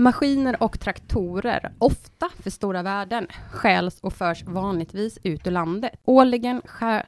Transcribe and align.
Maskiner 0.00 0.62
och 0.62 0.80
traktorer, 0.80 1.72
ofta 1.78 2.28
för 2.42 2.50
stora 2.50 2.82
värden, 2.82 3.26
stjäls 3.52 4.00
och 4.00 4.12
förs 4.12 4.44
vanligtvis 4.44 5.18
ut 5.22 5.46
ur 5.46 5.50
landet. 5.50 5.92
Årligen 6.04 6.62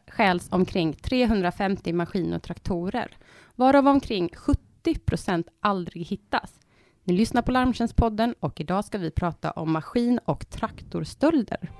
stjäls 0.09 0.49
omkring 0.51 0.93
350 0.93 1.93
maskiner 1.93 2.37
och 2.37 2.43
traktorer, 2.43 3.17
varav 3.55 3.89
omkring 3.89 4.31
70 4.37 4.99
procent 4.99 5.49
aldrig 5.61 6.07
hittas. 6.07 6.61
Ni 7.05 7.15
lyssnar 7.15 7.43
på 7.43 7.53
Larmtjänstpodden 7.53 8.35
och 8.41 8.61
idag 8.61 8.85
ska 8.85 8.99
vi 8.99 9.11
prata 9.11 9.51
om 9.51 9.73
maskin 9.73 10.21
och 10.25 10.51
traktorstölder. 10.51 11.71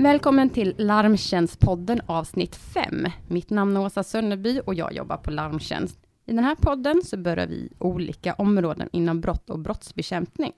Välkommen 0.00 0.50
till 0.50 0.74
Larmtjänstpodden 0.78 2.00
avsnitt 2.06 2.56
5. 2.56 3.06
Mitt 3.28 3.50
namn 3.50 3.76
är 3.76 3.80
Åsa 3.80 4.02
Sönneby 4.02 4.60
och 4.66 4.74
jag 4.74 4.92
jobbar 4.92 5.16
på 5.16 5.30
Larmtjänst. 5.30 5.98
I 6.26 6.32
den 6.32 6.44
här 6.44 6.54
podden 6.54 7.02
så 7.04 7.16
berör 7.16 7.46
vi 7.46 7.72
olika 7.78 8.34
områden 8.34 8.88
inom 8.92 9.20
brott 9.20 9.50
och 9.50 9.58
brottsbekämpning. 9.58 10.52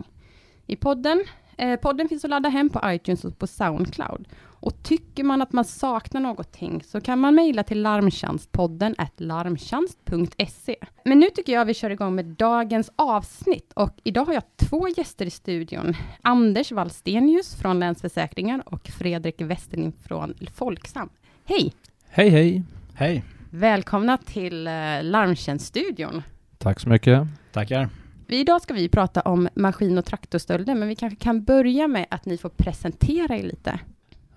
I 0.66 0.76
podden, 0.76 1.24
eh, 1.58 1.76
podden 1.76 2.08
finns 2.08 2.24
att 2.24 2.30
ladda 2.30 2.48
hem 2.48 2.70
på 2.70 2.80
iTunes 2.84 3.24
och 3.24 3.38
på 3.38 3.46
Soundcloud. 3.46 4.28
Och 4.62 4.82
tycker 4.82 5.24
man 5.24 5.42
att 5.42 5.52
man 5.52 5.64
saknar 5.64 6.20
någonting 6.20 6.82
så 6.82 7.00
kan 7.00 7.18
man 7.18 7.34
mejla 7.34 7.62
till 7.62 7.82
larmtjänstpodden 7.82 8.96
larmtjänst.se. 9.16 10.76
Men 11.04 11.18
nu 11.18 11.30
tycker 11.30 11.52
jag 11.52 11.64
vi 11.64 11.74
kör 11.74 11.90
igång 11.90 12.14
med 12.14 12.24
dagens 12.24 12.90
avsnitt 12.96 13.72
och 13.72 13.90
idag 14.04 14.24
har 14.24 14.34
jag 14.34 14.42
två 14.56 14.88
gäster 14.88 15.26
i 15.26 15.30
studion. 15.30 15.94
Anders 16.22 16.72
Wallstenius 16.72 17.54
från 17.54 17.80
Länsförsäkringar 17.80 18.62
och 18.66 18.88
Fredrik 18.88 19.40
Westerling 19.40 19.92
från 19.92 20.34
Folksam. 20.54 21.08
Hej! 21.44 21.72
Hej 22.08 22.28
hej! 22.28 22.62
Hej! 22.94 23.24
Välkomna 23.50 24.18
till 24.18 24.66
eh, 24.66 24.72
Larmtjänststudion. 25.02 26.22
Tack 26.58 26.80
så 26.80 26.88
mycket. 26.88 27.26
Tackar. 27.52 27.88
Idag 28.34 28.62
ska 28.62 28.74
vi 28.74 28.88
prata 28.88 29.20
om 29.20 29.48
maskin 29.54 29.98
och 29.98 30.04
traktorstölder, 30.04 30.74
men 30.74 30.88
vi 30.88 30.96
kanske 30.96 31.16
kan 31.16 31.44
börja 31.44 31.88
med 31.88 32.06
att 32.10 32.24
ni 32.24 32.38
får 32.38 32.48
presentera 32.48 33.36
er 33.36 33.42
lite. 33.42 33.80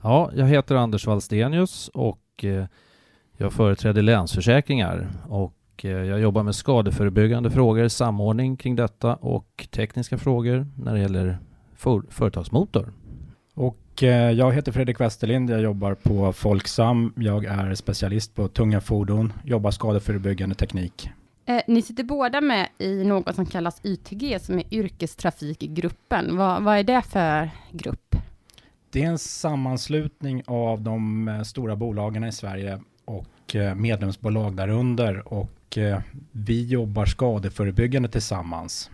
Ja, 0.02 0.32
jag 0.36 0.46
heter 0.46 0.76
Anders 0.76 1.08
Wallstenius 1.08 1.88
och 1.88 2.44
eh, 2.44 2.66
jag 3.38 3.54
företräder 3.54 4.02
Länsförsäkringar 4.02 5.08
och 5.30 5.56
eh, 5.84 5.90
jag 5.90 6.20
jobbar 6.20 6.44
med 6.44 6.56
skadeförebyggande 6.56 7.52
frågor, 7.52 7.88
samordning 7.88 8.58
kring 8.58 8.76
detta 8.76 9.16
och 9.16 9.68
tekniska 9.72 10.18
frågor 10.18 10.68
när 10.78 10.94
det 10.94 11.00
gäller 11.00 11.38
för 11.76 12.04
företagsmotor. 12.10 12.94
Och 13.54 14.04
eh, 14.04 14.32
jag 14.32 14.52
heter 14.52 14.72
Fredrik 14.72 15.00
Westerlind, 15.00 15.50
jag 15.50 15.62
jobbar 15.62 15.94
på 15.94 16.34
Folksam. 16.34 17.14
Jag 17.18 17.46
är 17.46 17.76
specialist 17.76 18.36
på 18.36 18.48
tunga 18.48 18.82
fordon, 18.82 19.34
jobbar 19.44 19.72
skadeförebyggande 19.72 20.56
teknik. 20.56 21.10
Eh, 21.46 21.62
ni 21.68 21.82
sitter 21.82 22.04
båda 22.04 22.42
med 22.42 22.70
i 22.78 23.04
något 23.04 23.36
som 23.36 23.46
kallas 23.46 23.86
YTG, 23.86 24.40
som 24.40 24.60
är 24.60 24.74
yrkestrafikgruppen. 24.74 26.38
Vad, 26.38 26.64
vad 26.64 26.78
är 26.78 26.84
det 26.84 27.02
för 27.02 27.50
grupp? 27.72 28.16
Det 28.90 29.04
är 29.04 29.08
en 29.08 29.20
sammanslutning 29.20 30.44
av 30.48 30.82
de 30.82 31.28
eh, 31.28 31.42
stora 31.42 31.76
bolagen 31.76 32.24
i 32.24 32.32
Sverige 32.32 32.82
och 33.06 33.56
eh, 33.56 33.76
medlemsbolag 33.76 34.56
därunder 34.56 35.34
och 35.34 35.78
eh, 35.78 36.02
vi 36.32 36.68
jobbar 36.68 37.06
skadeförebyggande 37.06 38.10
tillsammans. 38.10 38.92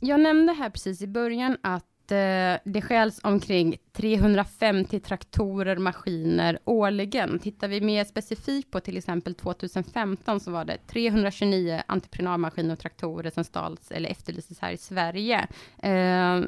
Jag 0.00 0.20
nämnde 0.20 0.52
här 0.52 0.70
precis 0.70 1.02
i 1.02 1.06
början 1.06 1.56
att 1.62 1.84
Eh, 2.12 2.58
det 2.64 2.82
stjäls 2.82 3.20
omkring 3.22 3.76
350 3.92 5.00
traktorer, 5.00 5.76
maskiner 5.76 6.58
årligen. 6.64 7.38
Tittar 7.38 7.68
vi 7.68 7.80
mer 7.80 8.04
specifikt 8.04 8.70
på 8.70 8.80
till 8.80 8.96
exempel 8.96 9.34
2015 9.34 10.40
så 10.40 10.50
var 10.50 10.64
det 10.64 10.78
329 10.86 11.82
entreprenadmaskiner 11.86 12.72
och 12.72 12.78
traktorer 12.78 13.30
som 13.30 13.44
stals 13.44 13.90
eller 13.90 14.10
efterlystes 14.10 14.60
här 14.60 14.72
i 14.72 14.76
Sverige 14.76 15.46
eh, 15.78 16.40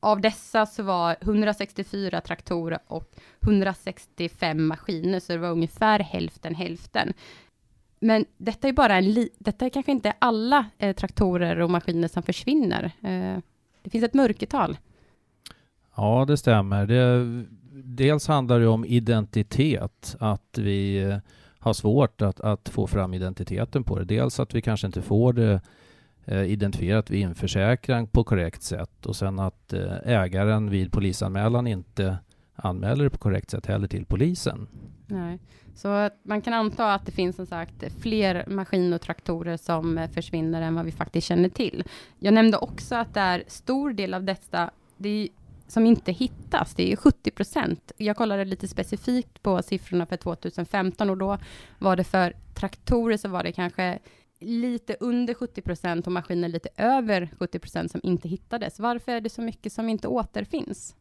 av 0.00 0.20
dessa 0.20 0.66
så 0.66 0.82
var 0.82 1.16
164 1.20 2.20
traktorer 2.20 2.78
och 2.86 3.14
165 3.40 4.66
maskiner, 4.66 5.20
så 5.20 5.32
det 5.32 5.38
var 5.38 5.50
ungefär 5.50 5.98
hälften 5.98 6.54
hälften. 6.54 7.12
Men 8.00 8.24
detta 8.36 8.68
är 8.68 8.72
bara 8.72 8.96
en 8.96 9.28
detta 9.38 9.64
är 9.64 9.70
kanske 9.70 9.92
inte 9.92 10.14
alla 10.18 10.66
eh, 10.78 10.96
traktorer 10.96 11.60
och 11.60 11.70
maskiner 11.70 12.08
som 12.08 12.22
försvinner. 12.22 12.92
Eh, 13.02 13.38
det 13.82 13.90
finns 13.90 14.04
ett 14.04 14.14
mörkertal. 14.14 14.78
Ja, 15.96 16.24
det 16.28 16.36
stämmer. 16.36 16.86
Det, 16.86 17.44
dels 17.84 18.28
handlar 18.28 18.60
det 18.60 18.68
om 18.68 18.84
identitet, 18.84 20.16
att 20.20 20.58
vi 20.58 21.02
eh, 21.02 21.16
har 21.58 21.72
svårt 21.72 22.22
att, 22.22 22.40
att 22.40 22.68
få 22.68 22.86
fram 22.86 23.14
identiteten 23.14 23.84
på 23.84 23.98
det. 23.98 24.04
Dels 24.04 24.40
att 24.40 24.54
vi 24.54 24.62
kanske 24.62 24.86
inte 24.86 25.02
får 25.02 25.32
det 25.32 25.60
eh, 26.24 26.42
identifierat 26.42 27.10
vid 27.10 27.20
införsäkran 27.20 28.06
på 28.06 28.24
korrekt 28.24 28.62
sätt 28.62 29.06
och 29.06 29.16
sen 29.16 29.38
att 29.38 29.72
eh, 29.72 29.96
ägaren 30.04 30.70
vid 30.70 30.92
polisanmälan 30.92 31.66
inte 31.66 32.18
anmäler 32.62 33.04
det 33.04 33.10
på 33.10 33.18
korrekt 33.18 33.50
sätt 33.50 33.66
heller 33.66 33.88
till 33.88 34.04
polisen. 34.04 34.68
Nej. 35.06 35.38
Så 35.74 36.10
man 36.22 36.42
kan 36.42 36.54
anta 36.54 36.94
att 36.94 37.06
det 37.06 37.12
finns 37.12 37.36
som 37.36 37.46
sagt 37.46 37.84
fler 38.00 38.44
maskiner 38.46 38.94
och 38.94 39.00
traktorer 39.00 39.56
som 39.56 39.98
eh, 39.98 40.10
försvinner 40.10 40.62
än 40.62 40.74
vad 40.74 40.84
vi 40.84 40.92
faktiskt 40.92 41.26
känner 41.26 41.48
till. 41.48 41.84
Jag 42.18 42.34
nämnde 42.34 42.56
också 42.56 42.94
att 42.94 43.14
det 43.14 43.20
är 43.20 43.44
stor 43.46 43.92
del 43.92 44.14
av 44.14 44.24
detta 44.24 44.70
det 44.96 45.28
som 45.68 45.86
inte 45.86 46.12
hittas. 46.12 46.74
Det 46.74 46.92
är 46.92 46.96
70 46.96 47.30
procent. 47.30 47.92
Jag 47.96 48.16
kollade 48.16 48.44
lite 48.44 48.68
specifikt 48.68 49.42
på 49.42 49.62
siffrorna 49.62 50.06
för 50.06 50.16
2015 50.16 51.10
och 51.10 51.18
då 51.18 51.38
var 51.78 51.96
det 51.96 52.04
för 52.04 52.32
traktorer 52.54 53.16
så 53.16 53.28
var 53.28 53.42
det 53.42 53.52
kanske 53.52 53.98
lite 54.40 54.96
under 55.00 55.34
70 55.34 55.62
procent 55.62 56.06
och 56.06 56.12
maskiner 56.12 56.48
lite 56.48 56.68
över 56.76 57.28
70 57.38 57.58
procent 57.58 57.90
som 57.90 58.00
inte 58.04 58.28
hittades. 58.28 58.80
Varför 58.80 59.12
är 59.12 59.20
det 59.20 59.30
så 59.30 59.42
mycket 59.42 59.72
som 59.72 59.88
inte 59.88 60.08
återfinns? 60.08 60.96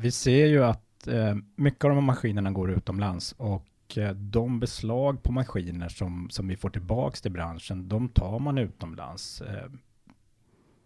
Vi 0.00 0.10
ser 0.10 0.46
ju 0.46 0.64
att 0.64 0.85
eh, 1.08 1.34
mycket 1.56 1.84
av 1.84 1.90
de 1.90 1.94
här 1.94 2.06
maskinerna 2.06 2.50
går 2.50 2.70
utomlands 2.70 3.32
och 3.32 3.98
eh, 3.98 4.10
de 4.10 4.60
beslag 4.60 5.22
på 5.22 5.32
maskiner 5.32 5.88
som, 5.88 6.28
som 6.30 6.48
vi 6.48 6.56
får 6.56 6.70
tillbaks 6.70 7.20
till 7.20 7.32
branschen, 7.32 7.88
de 7.88 8.08
tar 8.08 8.38
man 8.38 8.58
utomlands. 8.58 9.40
Eh, 9.40 9.70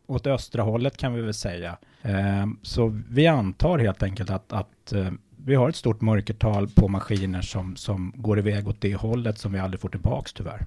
åt 0.07 0.27
östra 0.27 0.63
hållet 0.63 0.97
kan 0.97 1.15
vi 1.15 1.21
väl 1.21 1.35
säga. 1.35 1.79
Eh, 2.03 2.47
så 2.63 3.01
vi 3.11 3.27
antar 3.27 3.79
helt 3.79 4.03
enkelt 4.03 4.31
att, 4.31 4.53
att 4.53 4.93
eh, 4.93 5.11
vi 5.37 5.55
har 5.55 5.69
ett 5.69 5.77
stort 5.77 6.01
mörkertal 6.01 6.69
på 6.69 6.89
maskiner 6.89 7.43
som, 7.43 7.77
som 7.77 8.13
går 8.17 8.39
iväg 8.39 8.69
åt 8.69 8.81
det 8.81 8.95
hållet 8.95 9.39
som 9.39 9.53
vi 9.53 9.59
aldrig 9.59 9.81
får 9.81 9.89
tillbaks 9.89 10.33
tyvärr 10.33 10.67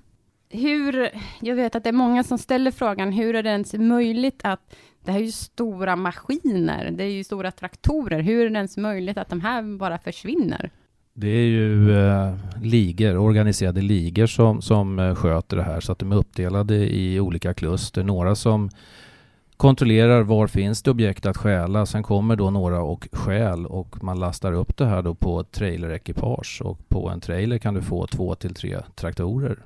hur, 0.54 1.10
jag 1.42 1.56
vet 1.56 1.76
att 1.76 1.84
det 1.84 1.90
är 1.90 1.94
många 1.94 2.24
som 2.24 2.38
ställer 2.38 2.72
frågan, 2.72 3.12
hur 3.12 3.36
är 3.36 3.44
det 3.44 3.50
ens 3.50 3.74
möjligt 3.74 4.42
att, 4.44 4.76
det 5.04 5.12
här 5.12 5.20
är 5.20 5.24
ju 5.24 5.32
stora 5.32 5.96
maskiner, 5.96 6.92
det 6.92 7.04
är 7.04 7.10
ju 7.10 7.24
stora 7.24 7.52
traktorer, 7.52 8.20
hur 8.20 8.46
är 8.46 8.50
det 8.50 8.56
ens 8.56 8.78
möjligt 8.78 9.18
att 9.18 9.30
de 9.30 9.42
här 9.42 9.78
bara 9.78 9.98
försvinner? 9.98 10.72
Det 11.16 11.28
är 11.28 11.46
ju 11.46 11.98
eh, 11.98 12.36
ligor, 12.62 13.18
organiserade 13.18 13.82
ligor 13.82 14.28
som, 14.28 14.62
som 14.62 15.00
eh, 15.00 15.16
sköter 15.16 15.58
det 15.58 15.64
här, 15.64 15.80
så 15.80 15.92
att 15.92 16.00
de 16.00 16.12
är 16.12 16.16
uppdelade 16.16 16.76
i 16.76 17.20
olika 17.20 17.54
kluster. 17.54 18.04
Några 18.04 18.36
som 18.36 18.70
kontrollerar 19.58 20.22
var 20.22 20.48
finns 20.48 20.84
det 20.84 20.92
objekt 20.92 21.26
att 21.26 21.38
stjäla. 21.38 21.86
Sen 21.86 22.04
kommer 22.04 22.36
då 22.36 22.50
några 22.50 22.82
och 22.82 23.08
stjäl 23.12 23.66
och 23.66 24.04
man 24.04 24.20
lastar 24.20 24.52
upp 24.52 24.78
det 24.78 24.86
här 24.86 25.02
då 25.02 25.16
på 25.16 25.40
ett 25.40 25.52
trailerekipage 25.52 26.62
och 26.64 26.90
på 26.90 27.10
en 27.10 27.22
trailer 27.22 27.58
kan 27.58 27.74
du 27.74 27.82
få 27.82 28.08
två 28.08 28.36
till 28.36 28.54
tre 28.54 28.80
traktorer. 28.96 29.58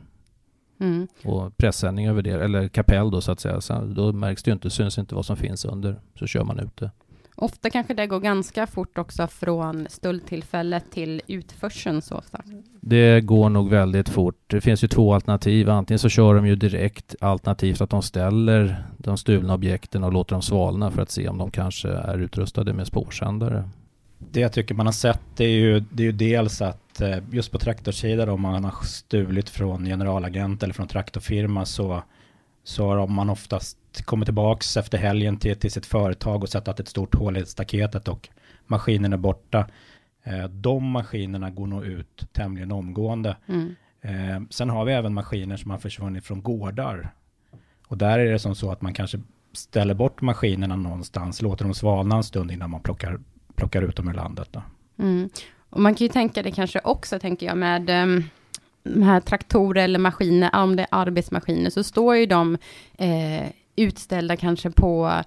Mm. 0.80 1.08
Och 1.26 1.58
pressändning 1.58 2.08
över 2.08 2.22
det, 2.22 2.32
eller 2.32 2.68
kapell 2.68 3.12
då 3.12 3.22
så 3.22 3.32
att 3.32 3.40
säga. 3.40 3.62
Så 3.62 3.82
då 3.82 4.14
märks 4.14 4.44
det 4.44 4.50
ju 4.50 4.54
inte, 4.54 4.70
syns 4.70 4.98
inte 4.98 5.16
vad 5.16 5.26
som 5.26 5.38
finns 5.38 5.66
under. 5.66 6.00
Så 6.20 6.28
kör 6.28 6.44
man 6.44 6.60
ut 6.60 6.78
det. 6.78 6.92
Ofta 7.40 7.70
kanske 7.70 7.94
det 7.94 8.08
går 8.08 8.20
ganska 8.20 8.68
fort 8.68 8.98
också 8.98 9.28
från 9.28 9.88
stöldtillfället 9.90 10.92
till 10.92 11.22
utförseln 11.28 12.02
så 12.02 12.22
sagt. 12.22 12.48
Det 12.82 13.22
går 13.22 13.50
nog 13.50 13.70
väldigt 13.70 14.10
fort. 14.10 14.44
Det 14.48 14.62
finns 14.62 14.84
ju 14.84 14.88
två 14.88 15.14
alternativ. 15.14 15.70
Antingen 15.70 16.00
så 16.00 16.10
kör 16.10 16.36
de 16.36 16.48
ju 16.48 16.56
direkt 16.56 17.16
alternativt 17.22 17.82
att 17.82 17.90
de 17.90 18.02
ställer 18.02 18.86
de 18.98 19.18
stulna 19.18 19.54
objekten 19.54 20.04
och 20.04 20.14
låter 20.14 20.36
dem 20.36 20.42
svalna 20.42 20.92
för 20.92 21.02
att 21.02 21.12
se 21.12 21.28
om 21.28 21.38
de 21.38 21.52
kanske 21.52 21.90
är 21.90 22.18
utrustade 22.18 22.74
med 22.74 22.88
spårsändare. 22.88 23.70
Det 24.20 24.40
jag 24.40 24.54
tycker 24.54 24.76
man 24.76 24.86
har 24.86 24.94
sett 24.94 25.22
det 25.36 25.44
är 25.44 25.50
ju, 25.50 25.80
det 25.80 26.04
är 26.04 26.06
ju 26.06 26.12
dels 26.12 26.62
att 26.62 27.02
eh, 27.02 27.18
just 27.32 27.52
på 27.52 27.58
traktorsidan 27.58 28.30
om 28.30 28.42
man 28.42 28.64
har 28.64 28.86
stulit 28.86 29.50
från 29.50 29.86
generalagent 29.86 30.64
eller 30.64 30.74
från 30.74 30.88
traktorfirma 30.88 31.66
så, 31.66 32.04
så 32.64 32.88
har 32.88 33.08
man 33.08 33.30
oftast 33.30 33.78
kommit 34.06 34.28
tillbaks 34.28 34.78
efter 34.78 34.98
helgen 34.98 35.38
till, 35.38 35.56
till 35.56 35.72
sitt 35.72 35.86
företag 35.86 36.44
och 36.44 36.50
sett 36.50 36.68
att 36.68 36.80
ett 36.80 36.88
stort 36.88 37.16
hål 37.16 37.38
i 37.38 37.46
staketet 37.46 38.08
och 38.08 38.30
maskinen 38.66 39.14
är 39.14 39.18
borta. 39.18 39.68
Eh, 40.24 40.44
de 40.44 40.84
maskinerna 40.84 41.50
går 41.50 41.68
nog 41.68 41.86
ut 41.86 42.28
tämligen 42.32 42.72
omgående. 42.72 43.38
Mm. 43.48 43.76
Eh, 44.02 44.42
sen 44.50 44.70
har 44.70 44.86
vi 44.86 44.94
även 44.94 45.14
maskiner 45.14 45.58
som 45.58 45.72
har 45.72 45.78
försvunnit 45.78 46.26
från 46.26 46.42
gårdar. 46.42 47.10
Och 47.88 47.98
där 47.98 48.20
är 48.20 48.32
det 48.32 48.40
som 48.40 48.56
så 48.56 48.72
att 48.72 48.82
man 48.82 48.94
kanske 48.94 49.20
ställer 49.54 49.94
bort 49.94 50.22
maskinerna 50.22 50.76
någonstans, 50.76 51.42
låter 51.42 51.66
dem 51.66 51.74
svalna 51.74 52.16
en 52.16 52.24
stund 52.24 52.52
innan 52.52 52.70
man 52.70 52.82
plockar 52.82 53.20
plockar 53.58 53.82
ut 53.82 53.96
dem 53.96 54.10
ur 54.10 54.14
landet. 54.14 54.48
Då. 54.52 54.62
Mm. 55.00 55.30
Och 55.70 55.82
man 55.82 55.96
kan 55.96 56.06
ju 56.06 56.14
tänka 56.14 56.44
det 56.44 56.52
kanske 56.52 56.80
också, 56.84 57.20
tänker 57.20 57.46
jag, 57.46 57.58
med 57.58 58.04
um, 58.04 58.24
de 58.84 59.02
här 59.02 59.20
traktorer 59.20 59.84
eller 59.84 60.00
maskiner, 60.00 60.56
om 60.56 60.76
det 60.76 60.84
är 60.84 60.88
arbetsmaskiner, 60.92 61.70
så 61.70 61.84
står 61.84 62.16
ju 62.16 62.26
de 62.26 62.58
eh, 62.98 63.48
utställda 63.76 64.38
kanske 64.38 64.72
på, 64.72 65.22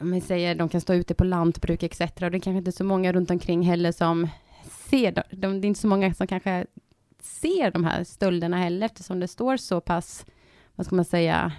om 0.00 0.10
vi 0.10 0.20
säger, 0.20 0.54
de 0.54 0.68
kan 0.68 0.80
stå 0.80 0.94
ute 0.94 1.14
på 1.14 1.24
lantbruk 1.24 1.82
etc. 1.82 2.00
Och 2.00 2.06
det 2.16 2.24
är 2.24 2.30
kanske 2.30 2.58
inte 2.58 2.72
så 2.72 2.84
många 2.84 3.12
runt 3.12 3.30
omkring 3.30 3.62
heller 3.62 3.92
som 3.92 4.28
ser 4.90 5.12
dem. 5.12 5.24
De, 5.30 5.60
det 5.60 5.66
är 5.66 5.68
inte 5.68 5.80
så 5.80 5.88
många 5.88 6.14
som 6.14 6.26
kanske 6.26 6.66
ser 7.22 7.70
de 7.70 7.84
här 7.84 8.04
stölderna 8.04 8.56
heller, 8.56 8.86
eftersom 8.86 9.20
det 9.20 9.28
står 9.28 9.56
så 9.56 9.80
pass, 9.80 10.26
vad 10.74 10.86
ska 10.86 10.96
man 10.96 11.04
säga, 11.04 11.52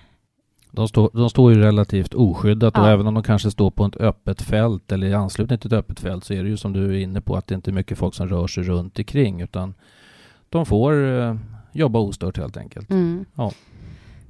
de, 0.72 0.88
stå, 0.88 1.10
de 1.14 1.30
står 1.30 1.54
ju 1.54 1.60
relativt 1.62 2.14
oskyddat 2.14 2.74
Ja. 2.78 2.82
och 2.82 2.88
även 2.88 3.08
om 3.08 3.14
de 3.14 3.24
kanske 3.24 3.52
står 3.52 3.72
på 3.72 3.86
ett 3.86 3.96
öppet 3.96 4.42
fält 4.42 4.92
eller 4.92 5.08
i 5.08 5.14
anslutning 5.14 5.60
till 5.60 5.74
ett 5.74 5.80
öppet 5.80 6.00
fält 6.00 6.24
så 6.24 6.34
är 6.34 6.44
det 6.44 6.50
ju 6.50 6.58
som 6.58 6.74
du 6.74 6.86
är 6.86 7.00
inne 7.00 7.22
på 7.22 7.36
att 7.36 7.48
det 7.48 7.56
inte 7.56 7.70
är 7.72 7.74
mycket 7.74 7.98
folk 7.98 8.14
som 8.16 8.28
rör 8.28 8.48
sig 8.48 8.64
runt 8.64 9.00
omkring 9.00 9.42
utan 9.42 9.74
de 10.50 10.66
får 10.66 11.20
eh, 11.20 11.36
jobba 11.72 12.00
ostört 12.00 12.38
helt 12.38 12.58
enkelt. 12.58 12.90
Mm. 12.90 13.26
Ja. 13.36 13.52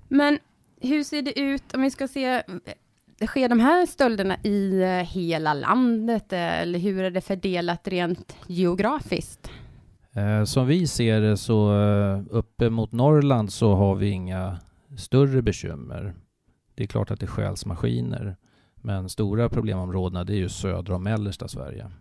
Men 0.07 0.39
hur 0.81 1.03
ser 1.03 1.21
det 1.21 1.39
ut 1.39 1.73
om 1.75 1.81
vi 1.81 1.91
ska 1.91 2.07
se, 2.07 2.43
sker 3.25 3.49
de 3.49 3.59
här 3.59 3.85
stölderna 3.85 4.37
i 4.43 4.81
eh, 4.81 4.89
hela 4.89 5.53
landet 5.53 6.33
eller 6.33 6.79
hur 6.79 7.03
är 7.03 7.11
det 7.11 7.21
fördelat 7.21 7.87
rent 7.87 8.35
geografiskt? 8.47 9.51
Eh, 10.13 10.43
som 10.43 10.67
vi 10.67 10.87
ser 10.87 11.21
det 11.21 11.37
så 11.37 11.81
eh, 11.81 12.21
uppe 12.29 12.69
mot 12.69 12.91
Norrland 12.91 13.53
så 13.53 13.73
har 13.75 13.95
vi 13.95 14.09
inga 14.09 14.57
större 14.97 15.41
bekymmer. 15.41 16.13
Det 16.77 16.83
är 16.83 16.87
klart 16.87 17.11
att 17.11 17.19
det 17.19 17.27
stjäls 17.27 17.65
maskiner 17.65 18.35
men 18.75 19.09
stora 19.09 19.49
problemområdena 19.49 20.23
det 20.23 20.33
är 20.33 20.37
ju 20.37 20.49
södra 20.49 20.95
och 20.95 21.01
mellersta 21.01 21.47
Sverige. 21.47 21.91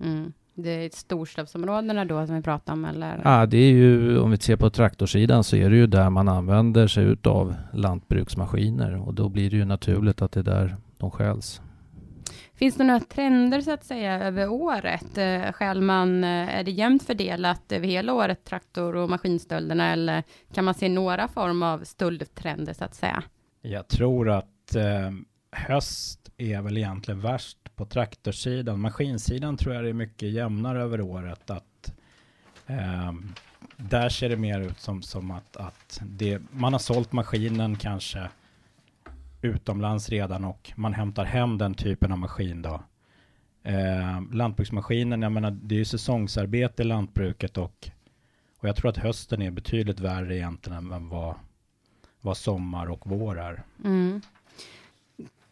Mm. 0.00 0.32
Det 0.54 0.70
är 0.70 0.90
storstadsområdena 0.92 2.04
då 2.04 2.26
som 2.26 2.36
vi 2.36 2.42
pratar 2.42 2.72
om 2.72 2.84
eller? 2.84 3.20
Ja, 3.24 3.46
det 3.46 3.58
är 3.58 3.70
ju, 3.70 4.18
om 4.18 4.30
vi 4.30 4.36
ser 4.36 4.56
på 4.56 4.70
traktorsidan 4.70 5.44
så 5.44 5.56
är 5.56 5.70
det 5.70 5.76
ju 5.76 5.86
där 5.86 6.10
man 6.10 6.28
använder 6.28 6.86
sig 6.86 7.04
utav 7.04 7.54
lantbruksmaskiner 7.72 9.08
och 9.08 9.14
då 9.14 9.28
blir 9.28 9.50
det 9.50 9.56
ju 9.56 9.64
naturligt 9.64 10.22
att 10.22 10.32
det 10.32 10.40
är 10.40 10.44
där 10.44 10.76
de 10.98 11.10
stjäls. 11.10 11.62
Finns 12.54 12.74
det 12.74 12.84
några 12.84 13.00
trender 13.00 13.60
så 13.60 13.72
att 13.72 13.84
säga 13.84 14.24
över 14.24 14.48
året? 14.48 15.18
Eh, 15.18 15.52
Stjäl 15.52 15.80
man, 15.80 16.24
eh, 16.24 16.58
är 16.58 16.64
det 16.64 16.70
jämnt 16.70 17.02
fördelat 17.02 17.72
över 17.72 17.86
hela 17.86 18.14
året, 18.14 18.44
traktor 18.44 18.96
och 18.96 19.10
maskinstölderna 19.10 19.92
eller 19.92 20.22
kan 20.52 20.64
man 20.64 20.74
se 20.74 20.88
några 20.88 21.28
form 21.28 21.62
av 21.62 21.78
stöldtrender 21.78 22.72
så 22.72 22.84
att 22.84 22.94
säga? 22.94 23.22
Jag 23.62 23.88
tror 23.88 24.30
att 24.30 24.74
eh, 24.74 25.10
höst 25.52 26.30
är 26.36 26.62
väl 26.62 26.76
egentligen 26.76 27.20
värst 27.20 27.76
på 27.76 27.86
traktorsidan. 27.86 28.80
Maskinsidan 28.80 29.56
tror 29.56 29.74
jag 29.74 29.84
det 29.84 29.88
är 29.88 29.94
mycket 29.94 30.30
jämnare 30.30 30.82
över 30.82 31.00
året. 31.00 31.50
Att, 31.50 31.92
eh, 32.66 33.12
där 33.76 34.08
ser 34.08 34.28
det 34.28 34.36
mer 34.36 34.60
ut 34.60 34.80
som, 34.80 35.02
som 35.02 35.30
att, 35.30 35.56
att 35.56 36.00
det, 36.02 36.42
man 36.50 36.72
har 36.72 36.80
sålt 36.80 37.12
maskinen 37.12 37.76
kanske 37.76 38.28
utomlands 39.42 40.08
redan 40.08 40.44
och 40.44 40.72
man 40.76 40.94
hämtar 40.94 41.24
hem 41.24 41.58
den 41.58 41.74
typen 41.74 42.12
av 42.12 42.18
maskin 42.18 42.62
då. 42.62 42.82
Eh, 43.62 44.22
lantbruksmaskinen, 44.32 45.22
jag 45.22 45.32
menar 45.32 45.50
det 45.50 45.74
är 45.74 45.78
ju 45.78 45.84
säsongsarbete 45.84 46.82
i 46.82 46.86
lantbruket 46.86 47.58
och, 47.58 47.90
och 48.58 48.68
jag 48.68 48.76
tror 48.76 48.90
att 48.90 48.96
hösten 48.96 49.42
är 49.42 49.50
betydligt 49.50 50.00
värre 50.00 50.36
egentligen 50.36 50.92
än 50.92 51.08
vad, 51.08 51.34
vad 52.20 52.36
sommar 52.36 52.90
och 52.90 53.02
vår 53.04 53.38
är. 53.38 53.62
Mm. 53.84 54.20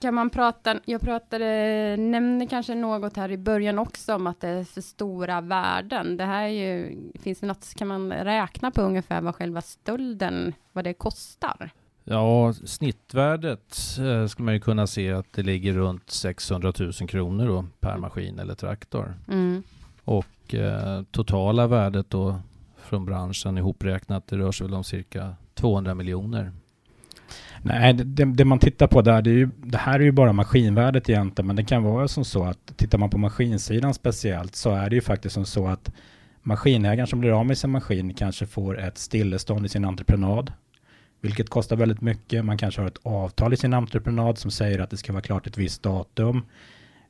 Kan 0.01 0.15
man 0.15 0.31
prata, 0.31 0.81
jag 0.85 1.01
pratade, 1.01 1.97
nämnde 1.99 2.47
kanske 2.47 2.75
något 2.75 3.17
här 3.17 3.31
i 3.31 3.37
början 3.37 3.79
också 3.79 4.15
om 4.15 4.27
att 4.27 4.41
det 4.41 4.49
är 4.49 4.65
för 4.65 4.81
stora 4.81 5.41
värden. 5.41 6.17
Det 6.17 6.25
här 6.25 6.43
är 6.43 6.49
ju, 6.49 6.97
finns 7.15 7.41
det 7.41 7.47
något, 7.47 7.75
kan 7.75 7.89
man 7.89 8.13
räkna 8.13 8.71
på 8.71 8.83
ungefär 8.83 9.21
vad 9.21 9.35
själva 9.35 9.61
stölden, 9.61 10.55
vad 10.73 10.85
det 10.85 10.95
kostar? 10.95 11.71
Ja, 12.05 12.53
snittvärdet 12.53 13.77
eh, 13.99 14.27
skulle 14.27 14.45
man 14.45 14.55
ju 14.55 14.61
kunna 14.61 14.87
se 14.87 15.13
att 15.13 15.33
det 15.33 15.43
ligger 15.43 15.73
runt 15.73 16.11
600 16.11 16.73
000 16.79 16.93
kronor 16.93 17.47
då, 17.47 17.65
per 17.81 17.97
maskin 17.97 18.39
eller 18.39 18.55
traktor. 18.55 19.15
Mm. 19.29 19.63
Och 20.05 20.55
eh, 20.55 21.03
totala 21.11 21.67
värdet 21.67 22.11
då 22.11 22.41
från 22.77 23.05
branschen 23.05 23.59
ihopräknat 23.59 24.27
det 24.27 24.37
rör 24.37 24.53
sig 24.53 24.67
väl 24.67 24.75
om 24.75 24.85
cirka 24.85 25.37
200 25.59 25.95
miljoner. 25.95 26.53
Nej, 27.63 27.95
det, 27.95 28.05
det, 28.05 28.25
det 28.25 28.45
man 28.45 28.59
tittar 28.59 28.87
på 28.87 29.03
där, 29.03 29.23
det, 29.23 29.31
är 29.31 29.35
ju, 29.35 29.49
det 29.57 29.79
här 29.79 30.01
är 30.01 30.05
ju 30.05 30.13
bara 30.13 30.33
maskinvärdet 30.33 31.09
egentligen, 31.09 31.47
men 31.47 31.57
det 31.57 31.65
kan 31.65 31.83
vara 31.83 32.09
som 32.09 32.25
så 32.25 32.45
att 32.45 32.77
tittar 32.77 32.99
man 32.99 33.11
på 33.11 33.19
maskinsidan 33.19 33.95
speciellt 33.95 34.55
så 34.55 34.71
är 34.71 34.91
det 34.91 34.95
ju 34.97 35.01
faktiskt 35.01 35.35
som 35.35 35.45
så 35.45 35.67
att 35.67 35.91
maskinägaren 36.43 37.07
som 37.07 37.21
blir 37.21 37.41
av 37.41 37.47
med 37.47 37.59
sin 37.59 37.71
maskin 37.71 38.15
kanske 38.15 38.47
får 38.47 38.81
ett 38.81 38.99
stillestånd 38.99 39.67
i 39.67 39.69
sin 39.69 39.85
entreprenad, 39.85 40.53
vilket 41.21 41.51
kostar 41.51 41.77
väldigt 41.77 42.01
mycket. 42.01 42.45
Man 42.45 42.59
kanske 42.59 42.81
har 42.81 42.89
ett 42.89 43.01
avtal 43.03 43.53
i 43.53 43.57
sin 43.57 43.75
entreprenad 43.75 44.39
som 44.39 44.51
säger 44.51 44.79
att 44.79 44.91
det 44.91 44.97
ska 44.97 45.13
vara 45.13 45.23
klart 45.23 45.47
ett 45.47 45.59
visst 45.59 45.83
datum. 45.83 46.43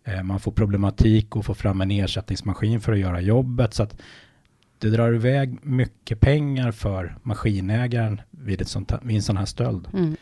Eh, 0.05 0.23
man 0.23 0.41
får 0.41 0.53
problematik 0.53 1.37
och 1.37 1.45
får 1.45 1.55
fram 1.55 1.81
en 1.81 1.91
ersättningsmaskin 1.91 2.81
för 2.81 2.93
att 2.93 2.99
göra 2.99 3.21
jobbet, 3.21 3.75
så 3.75 3.83
att 3.83 3.97
det 4.79 4.91
drar 4.91 5.15
iväg 5.15 5.59
mycket 5.63 6.21
pengar 6.21 6.73
för 6.73 7.17
maskinägaren 7.23 8.21
vid, 8.31 8.61
ett 8.61 8.69
sånt 8.69 8.93
vid 9.03 9.17
en 9.17 9.23
sån 9.23 9.37
här 9.37 9.45
stöld. 9.45 9.89
Mm. 9.93 10.17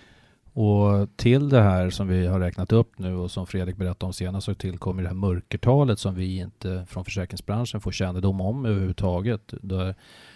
Och 0.53 1.17
till 1.17 1.49
det 1.49 1.62
här 1.62 1.91
som 1.91 2.08
vi 2.08 2.26
har 2.26 2.41
räknat 2.41 2.73
upp 2.73 2.99
nu 2.99 3.14
och 3.14 3.31
som 3.31 3.47
Fredrik 3.47 3.76
berättade 3.76 4.06
om 4.06 4.12
senast 4.12 4.44
så 4.44 4.55
tillkommer 4.55 5.03
det 5.03 5.08
här 5.08 5.14
mörkertalet 5.14 5.99
som 5.99 6.14
vi 6.14 6.38
inte 6.38 6.87
från 6.88 7.05
försäkringsbranschen 7.05 7.81
får 7.81 7.93
kännedom 7.93 8.41
om 8.41 8.67
överhuvudtaget. 8.67 9.55
Där 9.62 9.94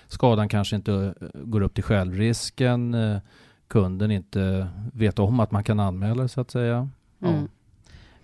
skadan 0.08 0.49
kanske 0.49 0.76
inte 0.76 1.14
eh, 1.20 1.40
går 1.44 1.61
upp 1.61 1.75
till 1.75 1.84
självrisken, 1.84 2.94
eh, 2.94 3.19
kunden 3.69 4.11
inte 4.11 4.69
vet 4.93 5.19
om 5.19 5.40
att 5.40 5.50
man 5.50 5.64
kan 5.64 5.81
anmäla 5.81 6.28
så 6.28 6.40
att 6.40 6.50
säga. 6.50 6.88
Ja. 7.19 7.46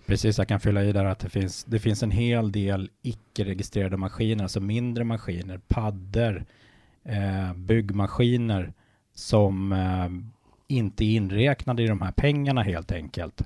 Precis, 0.07 0.37
jag 0.37 0.47
kan 0.47 0.59
fylla 0.59 0.83
i 0.83 0.91
där 0.91 1.05
att 1.05 1.19
det 1.19 1.29
finns, 1.29 1.63
det 1.63 1.79
finns 1.79 2.03
en 2.03 2.11
hel 2.11 2.51
del 2.51 2.89
icke-registrerade 3.01 3.97
maskiner, 3.97 4.43
alltså 4.43 4.59
mindre 4.59 5.03
maskiner, 5.03 5.59
paddor, 5.67 6.45
eh, 7.03 7.53
byggmaskiner 7.55 8.73
som 9.13 9.71
eh, 9.71 10.09
inte 10.67 11.05
är 11.05 11.15
inräknade 11.15 11.83
i 11.83 11.87
de 11.87 12.01
här 12.01 12.11
pengarna 12.11 12.61
helt 12.63 12.91
enkelt. 12.91 13.41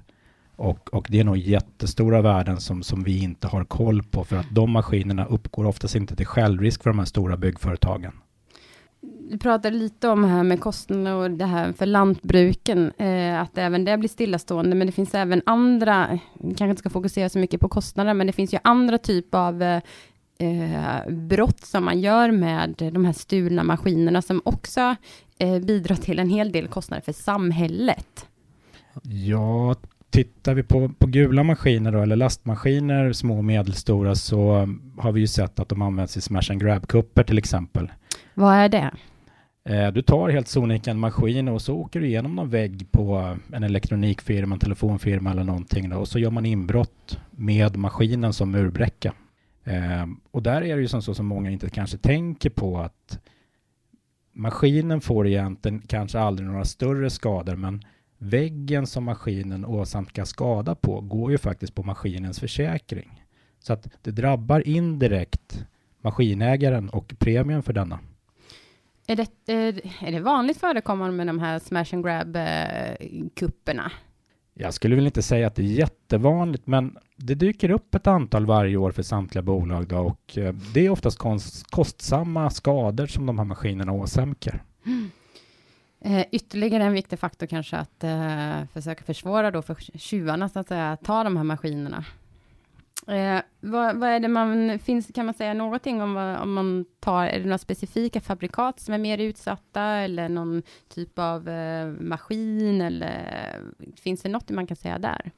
Och, 0.55 0.93
och 0.93 1.07
det 1.09 1.19
är 1.19 1.23
nog 1.23 1.37
jättestora 1.37 2.21
värden 2.21 2.59
som, 2.59 2.83
som 2.83 3.03
vi 3.03 3.23
inte 3.23 3.47
har 3.47 3.63
koll 3.63 4.03
på 4.03 4.23
för 4.23 4.35
att 4.35 4.49
de 4.51 4.71
maskinerna 4.71 5.25
uppgår 5.25 5.65
oftast 5.65 5.95
inte 5.95 6.15
till 6.15 6.25
självrisk 6.25 6.83
för 6.83 6.89
de 6.89 6.99
här 6.99 7.05
stora 7.05 7.37
byggföretagen. 7.37 8.13
Du 9.29 9.37
pratade 9.37 9.77
lite 9.77 10.07
om 10.07 10.23
här 10.23 10.43
med 10.43 10.59
kostnader 10.59 11.13
och 11.13 11.31
det 11.31 11.45
här 11.45 11.73
för 11.73 11.85
lantbruken, 11.85 12.91
eh, 12.97 13.41
att 13.41 13.57
även 13.57 13.85
det 13.85 13.97
blir 13.97 14.09
stillastående, 14.09 14.75
men 14.75 14.87
det 14.87 14.93
finns 14.93 15.15
även 15.15 15.41
andra, 15.45 16.19
vi 16.33 16.47
kanske 16.47 16.69
inte 16.69 16.79
ska 16.79 16.89
fokusera 16.89 17.29
så 17.29 17.39
mycket 17.39 17.61
på 17.61 17.69
kostnader, 17.69 18.13
men 18.13 18.27
det 18.27 18.33
finns 18.33 18.53
ju 18.53 18.57
andra 18.63 18.97
typer 18.97 19.37
av 19.37 19.63
eh, 19.63 19.81
eh, 20.37 21.09
brott 21.09 21.65
som 21.65 21.85
man 21.85 21.99
gör 21.99 22.31
med 22.31 22.91
de 22.93 23.05
här 23.05 23.13
stulna 23.13 23.63
maskinerna 23.63 24.21
som 24.21 24.41
också 24.45 24.95
eh, 25.37 25.59
bidrar 25.59 25.95
till 25.95 26.19
en 26.19 26.29
hel 26.29 26.51
del 26.51 26.67
kostnader 26.67 27.01
för 27.01 27.13
samhället. 27.13 28.27
Ja, 29.03 29.75
tittar 30.09 30.53
vi 30.53 30.63
på, 30.63 30.89
på 30.97 31.07
gula 31.07 31.43
maskiner 31.43 31.91
då, 31.91 31.99
eller 32.01 32.15
lastmaskiner, 32.15 33.13
små 33.13 33.37
och 33.37 33.43
medelstora, 33.43 34.15
så 34.15 34.67
har 34.97 35.11
vi 35.11 35.19
ju 35.19 35.27
sett 35.27 35.59
att 35.59 35.69
de 35.69 35.81
används 35.81 36.17
i 36.17 36.21
smash 36.21 36.51
and 36.51 36.61
grab-kupper 36.61 37.23
till 37.23 37.37
exempel. 37.37 37.91
Vad 38.33 38.55
är 38.55 38.69
det? 38.69 38.91
Eh, 39.63 39.91
du 39.91 40.01
tar 40.01 40.29
helt 40.29 40.47
sonika 40.47 40.91
en 40.91 40.99
maskin 40.99 41.47
och 41.47 41.61
så 41.61 41.75
åker 41.75 41.99
du 41.99 42.07
igenom 42.07 42.35
någon 42.35 42.49
vägg 42.49 42.91
på 42.91 43.37
en 43.53 43.63
elektronikfirma, 43.63 44.55
en 44.55 44.59
telefonfirma 44.59 45.31
eller 45.31 45.43
någonting 45.43 45.89
då, 45.89 45.97
och 45.97 46.07
så 46.07 46.19
gör 46.19 46.31
man 46.31 46.45
inbrott 46.45 47.19
med 47.31 47.77
maskinen 47.77 48.33
som 48.33 48.51
murbräcka. 48.51 49.13
Eh, 49.63 50.05
och 50.31 50.43
där 50.43 50.61
är 50.61 50.75
det 50.75 50.81
ju 50.81 50.87
som 50.87 51.01
så 51.01 51.13
som 51.13 51.25
många 51.25 51.49
inte 51.49 51.69
kanske 51.69 51.97
tänker 51.97 52.49
på 52.49 52.79
att 52.79 53.19
maskinen 54.33 55.01
får 55.01 55.27
egentligen 55.27 55.81
kanske 55.87 56.19
aldrig 56.19 56.49
några 56.49 56.65
större 56.65 57.09
skador 57.09 57.55
men 57.55 57.85
väggen 58.17 58.87
som 58.87 59.03
maskinen 59.03 59.65
åsamkar 59.65 60.25
skada 60.25 60.75
på 60.75 61.01
går 61.01 61.31
ju 61.31 61.37
faktiskt 61.37 61.75
på 61.75 61.83
maskinens 61.83 62.39
försäkring. 62.39 63.23
Så 63.59 63.73
att 63.73 63.87
det 64.01 64.11
drabbar 64.11 64.67
indirekt 64.67 65.65
maskinägaren 66.01 66.89
och 66.89 67.13
premien 67.19 67.63
för 67.63 67.73
denna. 67.73 67.99
Är 69.11 69.15
det, 69.15 69.53
är, 69.53 69.81
är 70.01 70.11
det 70.11 70.19
vanligt 70.19 70.57
förekommande 70.57 71.15
med 71.17 71.27
de 71.27 71.39
här 71.39 71.59
smash 71.59 71.85
and 71.93 72.05
grab-kupperna? 72.05 73.91
Jag 74.53 74.73
skulle 74.73 74.95
väl 74.95 75.05
inte 75.05 75.21
säga 75.21 75.47
att 75.47 75.55
det 75.55 75.61
är 75.61 75.65
jättevanligt, 75.65 76.67
men 76.67 76.97
det 77.15 77.35
dyker 77.35 77.71
upp 77.71 77.95
ett 77.95 78.07
antal 78.07 78.45
varje 78.45 78.77
år 78.77 78.91
för 78.91 79.03
samtliga 79.03 79.41
bolag 79.41 79.87
då, 79.87 79.97
och 79.97 80.37
eh, 80.37 80.53
det 80.73 80.85
är 80.85 80.89
oftast 80.89 81.17
konst, 81.17 81.71
kostsamma 81.71 82.49
skador 82.49 83.07
som 83.07 83.25
de 83.25 83.37
här 83.37 83.45
maskinerna 83.45 83.91
åsamkar. 83.91 84.63
Eh, 86.03 86.25
ytterligare 86.31 86.83
en 86.83 86.93
viktig 86.93 87.19
faktor 87.19 87.47
kanske 87.47 87.77
att 87.77 88.03
eh, 88.03 88.65
försöka 88.73 89.03
försvåra 89.03 89.51
då 89.51 89.61
för 89.61 89.75
tjuvarna 89.97 90.49
så 90.49 90.59
att 90.59 90.67
säga, 90.67 90.91
att 90.91 91.03
ta 91.03 91.23
de 91.23 91.37
här 91.37 91.43
maskinerna. 91.43 92.05
Eh, 93.07 93.41
vad, 93.59 93.95
vad, 93.95 94.09
är 94.09 94.19
det 94.19 94.27
man, 94.27 94.79
finns, 94.79 95.11
kan 95.15 95.25
man 95.25 95.33
säga 95.33 95.53
någonting 95.53 96.01
om 96.01 96.13
vad, 96.13 96.37
om 96.37 96.53
man 96.53 96.85
tar, 96.99 97.25
är 97.25 97.39
det 97.39 97.45
några 97.45 97.57
specifika 97.57 98.21
fabrikat 98.21 98.79
som 98.79 98.93
är 98.93 98.97
mer 98.97 99.17
utsatta 99.17 99.83
eller 99.83 100.29
någon 100.29 100.63
typ 100.89 101.19
av 101.19 101.49
eh, 101.49 101.87
maskin 101.87 102.81
eller 102.81 103.55
finns 103.95 104.21
det 104.21 104.29
något 104.29 104.49
man 104.49 104.67
kan 104.67 104.77
säga 104.77 104.99
där? 104.99 105.31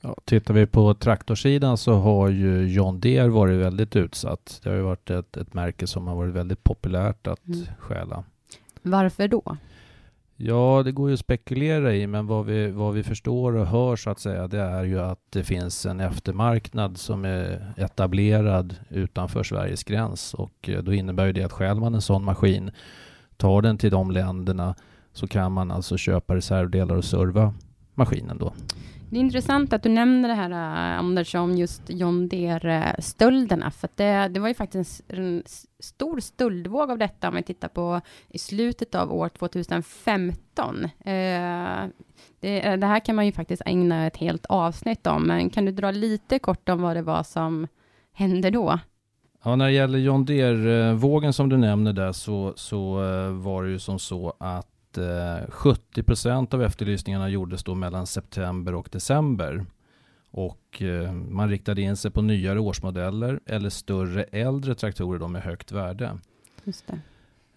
Ja, 0.00 0.16
tittar 0.24 0.54
vi 0.54 0.66
på 0.66 0.94
traktorsidan 0.94 1.78
så 1.78 1.94
har 1.94 2.28
ju 2.28 2.68
John 2.68 3.00
Deere 3.00 3.28
varit 3.28 3.60
väldigt 3.60 3.96
utsatt. 3.96 4.60
Det 4.62 4.68
har 4.68 4.76
ju 4.76 4.82
varit 4.82 5.10
ett, 5.10 5.36
ett 5.36 5.54
märke 5.54 5.86
som 5.86 6.06
har 6.06 6.16
varit 6.16 6.34
väldigt 6.34 6.64
populärt 6.64 7.26
att 7.26 7.46
mm. 7.46 7.66
stjäla. 7.78 8.24
Varför 8.82 9.28
då? 9.28 9.56
Ja, 10.42 10.82
det 10.84 10.92
går 10.92 11.08
ju 11.08 11.14
att 11.14 11.20
spekulera 11.20 11.94
i, 11.94 12.06
men 12.06 12.26
vad 12.26 12.46
vi, 12.46 12.70
vad 12.70 12.94
vi 12.94 13.02
förstår 13.02 13.56
och 13.56 13.66
hör 13.66 13.96
så 13.96 14.10
att 14.10 14.20
säga, 14.20 14.48
det 14.48 14.60
är 14.60 14.84
ju 14.84 15.00
att 15.00 15.18
det 15.30 15.44
finns 15.44 15.86
en 15.86 16.00
eftermarknad 16.00 16.98
som 16.98 17.24
är 17.24 17.74
etablerad 17.76 18.76
utanför 18.88 19.42
Sveriges 19.42 19.84
gräns 19.84 20.34
och 20.34 20.68
eh, 20.68 20.82
då 20.82 20.92
innebär 20.92 21.26
ju 21.26 21.32
det 21.32 21.42
att 21.42 21.52
stjäl 21.52 21.80
man 21.80 21.94
en 21.94 22.00
sån 22.00 22.24
maskin, 22.24 22.70
tar 23.36 23.62
den 23.62 23.78
till 23.78 23.90
de 23.90 24.10
länderna 24.10 24.74
så 25.12 25.26
kan 25.26 25.52
man 25.52 25.70
alltså 25.70 25.96
köpa 25.96 26.36
reservdelar 26.36 26.96
och 26.96 27.04
serva 27.04 27.54
maskinen 27.94 28.38
då. 28.38 28.52
Det 29.10 29.16
är 29.16 29.20
intressant 29.20 29.72
att 29.72 29.82
du 29.82 29.88
nämner 29.88 30.28
det 30.28 30.34
här, 30.34 30.50
äh, 30.50 30.98
Anders, 30.98 31.34
om 31.34 31.56
just 31.56 31.82
John 31.86 32.28
Deere-stölderna, 32.28 33.70
för 33.70 33.88
det, 33.94 34.28
det 34.28 34.40
var 34.40 34.48
ju 34.48 34.54
faktiskt 34.54 35.02
en, 35.08 35.18
en 35.18 35.42
stor 35.78 36.20
stöldvåg 36.20 36.90
av 36.90 36.98
detta, 36.98 37.28
om 37.28 37.34
vi 37.34 37.42
tittar 37.42 37.68
på 37.68 38.00
i 38.28 38.38
slutet 38.38 38.94
av 38.94 39.12
år 39.12 39.28
2015. 39.28 40.84
Eh, 41.04 41.12
äh, 41.12 41.88
det, 42.40 42.66
äh, 42.66 42.76
det, 42.76 42.86
här 42.86 43.00
kan 43.00 43.16
man 43.16 43.26
ju 43.26 43.32
faktiskt 43.32 43.62
ägna 43.66 44.06
ett 44.06 44.16
helt 44.16 44.46
avsnitt 44.46 45.06
om, 45.06 45.26
men 45.26 45.50
kan 45.50 45.64
du 45.64 45.72
dra 45.72 45.90
lite 45.90 46.38
kort 46.38 46.68
om 46.68 46.82
vad 46.82 46.96
det 46.96 47.02
var 47.02 47.22
som 47.22 47.66
hände 48.12 48.50
då? 48.50 48.78
Ja, 49.44 49.56
när 49.56 49.66
det 49.66 49.72
gäller 49.72 49.98
John 49.98 50.24
Deere-vågen 50.24 51.32
som 51.32 51.48
du 51.48 51.56
nämner 51.56 51.92
där 51.92 52.12
så, 52.12 52.52
så 52.56 52.94
var 53.32 53.64
det 53.64 53.70
ju 53.70 53.78
som 53.78 53.98
så 53.98 54.34
att 54.38 54.66
70 55.48 56.02
procent 56.02 56.54
av 56.54 56.62
efterlysningarna 56.62 57.28
gjordes 57.28 57.64
då 57.64 57.74
mellan 57.74 58.06
september 58.06 58.74
och 58.74 58.88
december. 58.92 59.66
Och 60.30 60.82
eh, 60.82 61.12
man 61.12 61.48
riktade 61.48 61.82
in 61.82 61.96
sig 61.96 62.10
på 62.10 62.22
nyare 62.22 62.60
årsmodeller 62.60 63.40
eller 63.46 63.70
större 63.70 64.22
äldre 64.22 64.74
traktorer 64.74 65.18
då 65.18 65.28
med 65.28 65.42
högt 65.42 65.72
värde. 65.72 66.18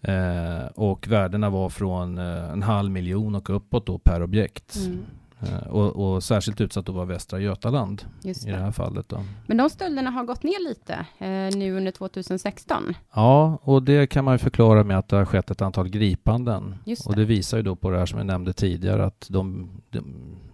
Eh, 0.00 0.66
och 0.74 1.08
värdena 1.08 1.50
var 1.50 1.68
från 1.68 2.18
eh, 2.18 2.50
en 2.52 2.62
halv 2.62 2.90
miljon 2.90 3.34
och 3.34 3.56
uppåt 3.56 3.86
då 3.86 3.98
per 3.98 4.22
objekt. 4.22 4.76
Mm. 4.76 5.04
Eh, 5.40 5.66
och, 5.68 6.14
och, 6.14 6.22
särskilt 6.22 6.60
utsatt 6.60 6.86
då 6.86 6.92
var 6.92 7.04
Västra 7.04 7.40
Götaland 7.40 8.02
det. 8.22 8.46
i 8.46 8.50
det 8.50 8.56
här 8.56 8.70
fallet. 8.70 9.08
Då. 9.08 9.24
Men 9.46 9.56
de 9.56 9.70
stölderna 9.70 10.10
har 10.10 10.24
gått 10.24 10.42
ner 10.42 10.68
lite 10.68 10.94
eh, 11.18 11.58
nu 11.58 11.76
under 11.76 11.92
2016. 11.92 12.94
Ja, 13.14 13.58
och 13.62 13.82
det 13.82 14.06
kan 14.06 14.24
man 14.24 14.34
ju 14.34 14.38
förklara 14.38 14.84
med 14.84 14.98
att 14.98 15.08
det 15.08 15.16
har 15.16 15.24
skett 15.24 15.50
ett 15.50 15.62
antal 15.62 15.88
gripanden. 15.88 16.74
Det. 16.84 17.06
Och 17.06 17.16
det 17.16 17.24
visar 17.24 17.56
ju 17.56 17.62
då 17.62 17.76
på 17.76 17.90
det 17.90 17.98
här 17.98 18.06
som 18.06 18.18
jag 18.18 18.26
nämnde 18.26 18.52
tidigare 18.52 19.04
att 19.04 19.26
de, 19.30 19.70
de, 19.90 20.04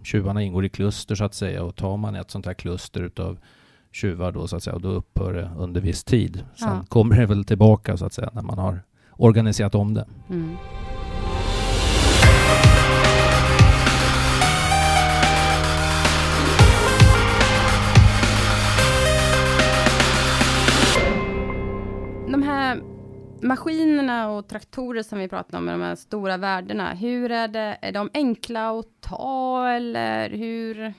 tjuvarna 0.03 0.41
ingår 0.41 0.65
i 0.65 0.69
kluster 0.69 1.15
så 1.15 1.23
att 1.23 1.33
säga 1.33 1.63
och 1.63 1.75
tar 1.75 1.97
man 1.97 2.15
ett 2.15 2.31
sånt 2.31 2.45
här 2.45 2.53
kluster 2.53 3.01
utav 3.01 3.37
tjuvar 3.91 4.31
då 4.31 4.47
så 4.47 4.55
att 4.55 4.63
säga 4.63 4.75
och 4.75 4.81
då 4.81 4.89
upphör 4.89 5.33
det 5.33 5.51
under 5.57 5.81
viss 5.81 6.03
tid. 6.03 6.45
Sen 6.55 6.67
ja. 6.67 6.83
kommer 6.89 7.15
det 7.15 7.25
väl 7.25 7.45
tillbaka 7.45 7.97
så 7.97 8.05
att 8.05 8.13
säga 8.13 8.29
när 8.33 8.41
man 8.41 8.57
har 8.57 8.81
organiserat 9.17 9.75
om 9.75 9.93
det. 9.93 10.07
Mm. 10.29 10.57
Maskinerna 23.51 24.29
och 24.29 24.47
traktorer 24.47 25.03
som 25.03 25.19
vi 25.19 25.27
pratar 25.27 25.57
om, 25.57 25.65
med 25.65 25.73
de 25.73 25.81
här 25.81 25.95
stora 25.95 26.37
värdena, 26.37 26.93
hur 26.93 27.31
är 27.31 27.47
det, 27.47 27.77
är 27.81 27.91
de 27.91 28.09
enkla 28.13 28.79
att 28.79 28.85
ta 28.99 29.69
eller 29.69 30.29
hur? 30.29 30.93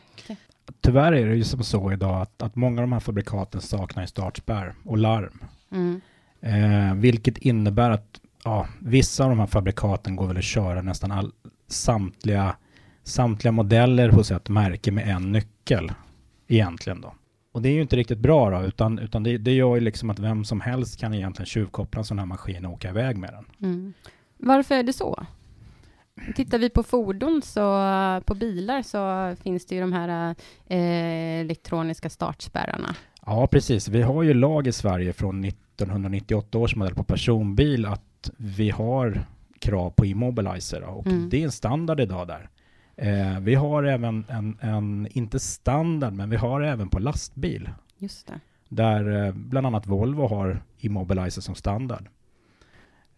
Tyvärr 0.80 1.12
är 1.12 1.26
det 1.26 1.36
ju 1.36 1.44
som 1.44 1.64
så 1.64 1.92
idag 1.92 2.22
att, 2.22 2.42
att 2.42 2.56
många 2.56 2.80
av 2.80 2.82
de 2.82 2.92
här 2.92 3.00
fabrikaten 3.00 3.60
saknar 3.60 4.06
startspärr 4.06 4.74
och 4.84 4.98
larm. 4.98 5.44
Mm. 5.70 6.00
Eh, 6.40 6.94
vilket 6.94 7.38
innebär 7.38 7.90
att 7.90 8.20
ja, 8.44 8.66
vissa 8.78 9.24
av 9.24 9.30
de 9.30 9.38
här 9.38 9.46
fabrikaten 9.46 10.16
går 10.16 10.26
väl 10.26 10.36
att 10.36 10.44
köra 10.44 10.82
nästan 10.82 11.12
all, 11.12 11.32
samtliga, 11.68 12.56
samtliga 13.04 13.52
modeller 13.52 14.08
hos 14.08 14.30
ett 14.30 14.48
märke 14.48 14.92
med 14.92 15.08
en 15.08 15.32
nyckel 15.32 15.92
egentligen 16.48 17.00
då. 17.00 17.14
Och 17.52 17.62
det 17.62 17.68
är 17.68 17.72
ju 17.72 17.82
inte 17.82 17.96
riktigt 17.96 18.18
bra 18.18 18.50
då, 18.50 18.66
utan, 18.66 18.98
utan 18.98 19.22
det, 19.22 19.38
det 19.38 19.52
gör 19.52 19.74
ju 19.74 19.80
liksom 19.80 20.10
att 20.10 20.18
vem 20.18 20.44
som 20.44 20.60
helst 20.60 21.00
kan 21.00 21.14
egentligen 21.14 21.46
tjuvkoppla 21.46 21.98
en 21.98 22.04
sån 22.04 22.18
här 22.18 22.26
maskin 22.26 22.66
och 22.66 22.72
åka 22.72 22.88
iväg 22.88 23.16
med 23.16 23.30
den. 23.32 23.70
Mm. 23.70 23.92
Varför 24.36 24.74
är 24.74 24.82
det 24.82 24.92
så? 24.92 25.26
Tittar 26.36 26.58
vi 26.58 26.70
på 26.70 26.82
fordon, 26.82 27.42
så 27.44 27.60
på 28.24 28.34
bilar, 28.34 28.82
så 28.82 29.36
finns 29.42 29.66
det 29.66 29.74
ju 29.74 29.80
de 29.80 29.92
här 29.92 30.34
eh, 30.66 31.40
elektroniska 31.40 32.10
startspärrarna. 32.10 32.96
Ja, 33.26 33.46
precis. 33.46 33.88
Vi 33.88 34.02
har 34.02 34.22
ju 34.22 34.34
lag 34.34 34.66
i 34.66 34.72
Sverige 34.72 35.12
från 35.12 35.44
1998 35.44 36.58
års 36.58 36.76
modell 36.76 36.94
på 36.94 37.04
personbil 37.04 37.86
att 37.86 38.30
vi 38.36 38.70
har 38.70 39.24
krav 39.58 39.90
på 39.90 40.06
immobilizer 40.06 40.82
och 40.82 41.06
mm. 41.06 41.28
det 41.28 41.40
är 41.40 41.44
en 41.44 41.52
standard 41.52 42.00
idag 42.00 42.28
där. 42.28 42.48
Eh, 42.96 43.40
vi 43.40 43.54
har 43.54 43.82
även 43.82 44.24
en, 44.28 44.56
en, 44.60 45.08
inte 45.10 45.38
standard, 45.38 46.12
men 46.12 46.30
vi 46.30 46.36
har 46.36 46.60
även 46.60 46.88
på 46.88 46.98
lastbil. 46.98 47.70
Just 47.98 48.26
det. 48.26 48.40
Där 48.68 49.26
eh, 49.26 49.32
bland 49.34 49.66
annat 49.66 49.86
Volvo 49.86 50.26
har 50.26 50.62
Immobilizer 50.78 51.42
som 51.42 51.54
standard. 51.54 52.08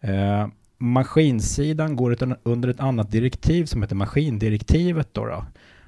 Eh, 0.01 0.47
maskinsidan 0.77 1.95
går 1.95 2.13
ett, 2.13 2.39
under 2.43 2.69
ett 2.69 2.79
annat 2.79 3.11
direktiv 3.11 3.65
som 3.65 3.81
heter 3.81 3.95
maskindirektivet. 3.95 5.13
Då, 5.13 5.25
då 5.25 5.45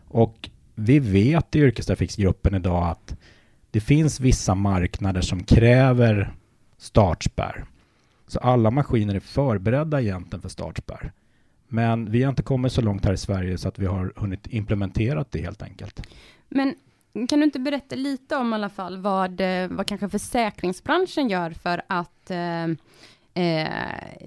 Och 0.08 0.50
vi 0.76 1.00
vet 1.00 1.56
i 1.56 1.60
yrkestrafiksgruppen 1.60 2.56
idag 2.56 2.88
att 2.90 3.18
det 3.72 3.80
finns 3.80 4.20
vissa 4.20 4.56
marknader 4.56 5.22
som 5.22 5.44
kräver 5.44 6.34
startspärr. 6.78 7.66
Så 8.28 8.40
alla 8.40 8.72
maskiner 8.72 9.16
är 9.16 9.20
förberedda 9.20 10.02
egentligen 10.02 10.42
för 10.42 10.50
startspärr. 10.50 11.12
Men 11.68 12.12
vi 12.12 12.24
har 12.24 12.30
inte 12.30 12.44
kommit 12.44 12.72
så 12.72 12.82
långt 12.82 13.06
här 13.06 13.14
i 13.14 13.18
Sverige 13.18 13.58
så 13.58 13.68
att 13.68 13.80
vi 13.80 13.86
har 13.86 14.14
hunnit 14.16 14.48
implementera 14.48 15.26
det 15.30 15.42
helt 15.42 15.62
enkelt. 15.62 16.08
Men 16.50 16.76
kan 17.30 17.40
du 17.40 17.46
inte 17.46 17.60
berätta 17.60 17.96
lite 17.96 18.36
om 18.36 18.54
i 18.54 18.56
alla 18.56 18.70
fall 18.70 18.98
vad, 18.98 19.42
eh, 19.42 19.68
vad 19.70 19.88
kanske 19.88 20.10
försäkringsbranschen 20.10 21.30
gör 21.30 21.52
för 21.52 21.82
att 21.88 22.32
eh, 22.32 22.64
eh, 23.44 23.68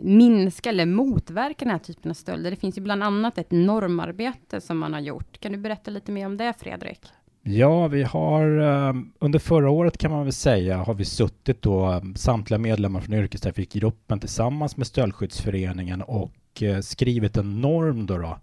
minska 0.02 0.68
eller 0.68 0.86
motverka 0.86 1.64
den 1.64 1.70
här 1.70 1.78
typen 1.78 2.10
av 2.10 2.14
stölder? 2.14 2.50
Det 2.50 2.56
finns 2.56 2.78
ju 2.78 2.82
bland 2.82 3.02
annat 3.02 3.38
ett 3.38 3.50
normarbete 3.50 4.60
som 4.60 4.78
man 4.78 4.92
har 4.92 5.00
gjort. 5.00 5.40
Kan 5.40 5.52
du 5.52 5.58
berätta 5.58 5.90
lite 5.90 6.12
mer 6.12 6.26
om 6.26 6.36
det, 6.36 6.54
Fredrik? 6.58 7.00
Ja, 7.42 7.88
vi 7.88 8.02
har 8.02 8.58
eh, 8.58 8.94
under 9.18 9.38
förra 9.38 9.70
året 9.70 9.98
kan 9.98 10.10
man 10.10 10.24
väl 10.24 10.32
säga 10.32 10.76
har 10.76 10.94
vi 10.94 11.04
suttit 11.04 11.62
då 11.62 12.02
samtliga 12.16 12.58
medlemmar 12.58 13.00
från 13.00 13.14
yrkestrafikgruppen 13.14 14.20
tillsammans 14.20 14.76
med 14.76 14.86
Stöldskyddsföreningen 14.86 16.02
och 16.02 16.32
och 16.62 16.84
skrivit 16.84 17.36
en 17.36 17.60
norm 17.60 18.06
då. 18.06 18.18
då. 18.18 18.38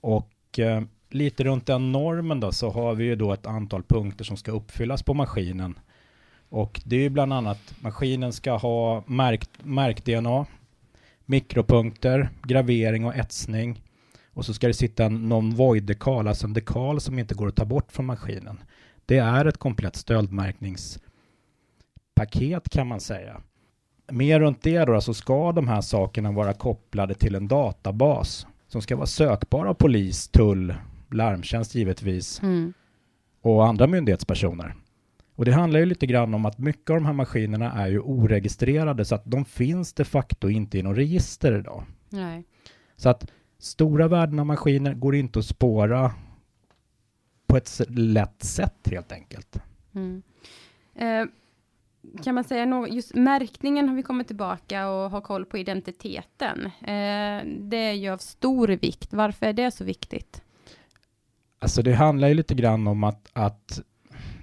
Och 0.00 0.58
eh, 0.58 0.82
lite 1.10 1.44
runt 1.44 1.66
den 1.66 1.92
normen 1.92 2.40
då 2.40 2.52
så 2.52 2.70
har 2.70 2.94
vi 2.94 3.04
ju 3.04 3.16
då 3.16 3.32
ett 3.32 3.46
antal 3.46 3.82
punkter 3.82 4.24
som 4.24 4.36
ska 4.36 4.52
uppfyllas 4.52 5.02
på 5.02 5.14
maskinen. 5.14 5.78
Och 6.48 6.80
det 6.84 6.96
är 6.96 7.00
ju 7.00 7.08
bland 7.08 7.32
annat 7.32 7.74
maskinen 7.80 8.32
ska 8.32 8.56
ha 8.56 9.04
märkt, 9.06 9.50
märk-DNA, 9.62 10.46
mikropunkter, 11.24 12.30
gravering 12.42 13.04
och 13.04 13.16
etsning. 13.16 13.82
Och 14.32 14.44
så 14.44 14.54
ska 14.54 14.66
det 14.66 14.74
sitta 14.74 15.04
en 15.04 15.32
non-void-dekal, 15.32 16.28
alltså 16.28 16.46
en 16.46 16.52
dekal 16.52 17.00
som 17.00 17.18
inte 17.18 17.34
går 17.34 17.48
att 17.48 17.56
ta 17.56 17.64
bort 17.64 17.92
från 17.92 18.06
maskinen. 18.06 18.58
Det 19.06 19.18
är 19.18 19.44
ett 19.44 19.58
komplett 19.58 19.96
stöldmärkningspaket 19.96 22.68
kan 22.70 22.86
man 22.86 23.00
säga 23.00 23.40
mer 24.10 24.40
runt 24.40 24.62
det 24.62 24.84
då, 24.84 25.00
så 25.00 25.14
ska 25.14 25.52
de 25.52 25.68
här 25.68 25.80
sakerna 25.80 26.32
vara 26.32 26.52
kopplade 26.52 27.14
till 27.14 27.34
en 27.34 27.48
databas 27.48 28.46
som 28.68 28.82
ska 28.82 28.96
vara 28.96 29.06
sökbar 29.06 29.66
av 29.66 29.74
polis, 29.74 30.28
tull, 30.28 30.74
larmtjänst 31.10 31.74
givetvis 31.74 32.42
mm. 32.42 32.72
och 33.42 33.66
andra 33.66 33.86
myndighetspersoner. 33.86 34.74
Och 35.34 35.44
det 35.44 35.52
handlar 35.52 35.80
ju 35.80 35.86
lite 35.86 36.06
grann 36.06 36.34
om 36.34 36.46
att 36.46 36.58
mycket 36.58 36.90
av 36.90 36.96
de 36.96 37.06
här 37.06 37.12
maskinerna 37.12 37.72
är 37.72 37.88
ju 37.88 38.00
oregistrerade 38.00 39.04
så 39.04 39.14
att 39.14 39.24
de 39.24 39.44
finns 39.44 39.92
de 39.92 40.04
facto 40.04 40.48
inte 40.48 40.78
i 40.78 40.82
något 40.82 40.96
register 40.96 41.58
idag. 41.58 41.84
Nej. 42.08 42.44
Så 42.96 43.08
att 43.08 43.30
stora 43.58 44.08
värden 44.08 44.38
av 44.38 44.46
maskiner 44.46 44.94
går 44.94 45.14
inte 45.14 45.38
att 45.38 45.44
spåra 45.44 46.12
på 47.46 47.56
ett 47.56 47.80
lätt 47.88 48.42
sätt 48.42 48.88
helt 48.90 49.12
enkelt. 49.12 49.62
Mm. 49.94 50.22
Eh, 50.94 51.26
kan 52.24 52.34
man 52.34 52.44
säga 52.44 52.66
något, 52.66 52.92
just 52.92 53.14
märkningen 53.14 53.88
har 53.88 53.96
vi 53.96 54.02
kommit 54.02 54.26
tillbaka 54.26 54.88
och 54.88 55.10
har 55.10 55.20
koll 55.20 55.44
på 55.44 55.58
identiteten. 55.58 56.66
Eh, 56.66 57.44
det 57.58 57.76
är 57.76 57.92
ju 57.92 58.08
av 58.10 58.18
stor 58.18 58.68
vikt. 58.68 59.12
Varför 59.12 59.46
är 59.46 59.52
det 59.52 59.70
så 59.70 59.84
viktigt? 59.84 60.42
Alltså 61.58 61.82
det 61.82 61.94
handlar 61.94 62.28
ju 62.28 62.34
lite 62.34 62.54
grann 62.54 62.86
om 62.86 63.04
att, 63.04 63.28
att 63.32 63.80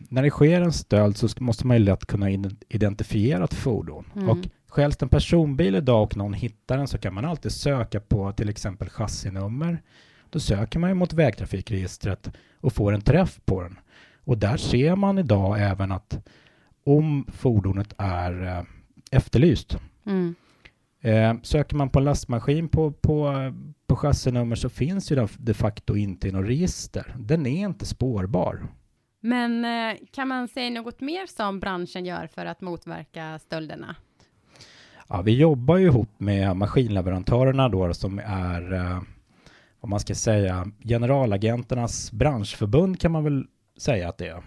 när 0.10 0.24
det 0.24 0.30
sker 0.30 0.62
en 0.62 0.74
stöld 0.74 1.18
så 1.18 1.28
måste 1.40 1.68
man 1.68 1.78
ju 1.78 1.84
lätt 1.84 2.06
kunna 2.06 2.30
identifiera 2.70 3.44
ett 3.44 3.54
fordon. 3.54 4.06
Mm. 4.16 4.30
Och 4.30 4.38
stjäls 4.68 5.02
en 5.02 5.10
personbil 5.10 5.76
idag 5.76 6.04
och 6.04 6.18
någon 6.18 6.34
hittar 6.34 6.78
den 6.78 6.88
så 6.88 6.98
kan 6.98 7.14
man 7.14 7.26
alltid 7.26 7.52
söka 7.52 8.00
på 8.00 8.32
till 8.32 8.50
exempel 8.50 8.90
chassinummer. 8.90 9.82
Då 10.30 10.40
söker 10.40 10.80
man 10.80 10.90
ju 10.90 10.94
mot 10.94 11.14
vägtrafikregistret 11.14 12.32
och 12.62 12.74
får 12.74 12.94
en 12.94 13.02
träff 13.02 13.40
på 13.46 13.62
den. 13.62 13.80
Och 14.24 14.38
där 14.38 14.58
ser 14.58 14.96
man 14.96 15.18
idag 15.18 15.62
även 15.62 15.92
att 15.92 16.28
om 16.86 17.28
fordonet 17.34 17.94
är 17.98 18.44
eh, 18.44 18.64
efterlyst. 19.12 19.78
Mm. 20.06 20.36
Eh, 21.02 21.34
söker 21.44 21.76
man 21.76 21.90
på 21.90 22.00
en 22.00 22.06
lastmaskin 22.06 22.70
på, 22.70 22.92
på, 22.92 23.34
på 23.88 23.96
chassinummer 23.96 24.56
så 24.56 24.70
finns 24.70 25.12
ju 25.12 25.16
den 25.16 25.28
de 25.38 25.54
facto 25.54 25.96
inte 25.96 26.28
i 26.28 26.32
något 26.32 26.48
register. 26.48 27.16
Den 27.20 27.46
är 27.46 27.66
inte 27.66 27.86
spårbar. 27.86 28.68
Men 29.20 29.66
eh, 29.66 29.98
kan 30.12 30.28
man 30.28 30.48
säga 30.48 30.70
något 30.70 31.02
mer 31.02 31.26
som 31.26 31.60
branschen 31.60 32.06
gör 32.06 32.28
för 32.28 32.46
att 32.46 32.62
motverka 32.62 33.40
stölderna? 33.40 33.96
Ja, 35.08 35.22
vi 35.22 35.38
jobbar 35.38 35.78
ju 35.78 35.86
ihop 35.86 36.10
med 36.18 36.56
maskinleverantörerna 36.56 37.70
då 37.70 37.94
som 37.94 38.20
är 38.20 38.74
eh, 38.74 39.02
vad 39.80 39.90
man 39.90 40.00
ska 40.00 40.16
säga 40.16 40.68
generalagenternas 40.84 42.12
branschförbund 42.12 43.00
kan 43.00 43.12
man 43.12 43.24
väl 43.24 43.46
säga 43.78 44.10
att 44.10 44.18
det 44.18 44.28
är. 44.28 44.44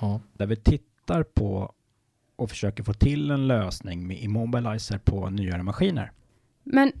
Ja. 0.00 0.20
Där 0.32 0.46
vi 0.46 0.56
tittar 0.56 0.93
på 1.34 1.72
och 2.36 2.50
försöker 2.50 2.82
få 2.82 2.92
till 2.92 3.30
en 3.30 3.46
lösning 3.46 4.06
med 4.06 4.18
immobilizer 4.22 4.98
på 4.98 5.30
nyare 5.30 5.62
maskiner. 5.62 6.12
Men 6.62 6.92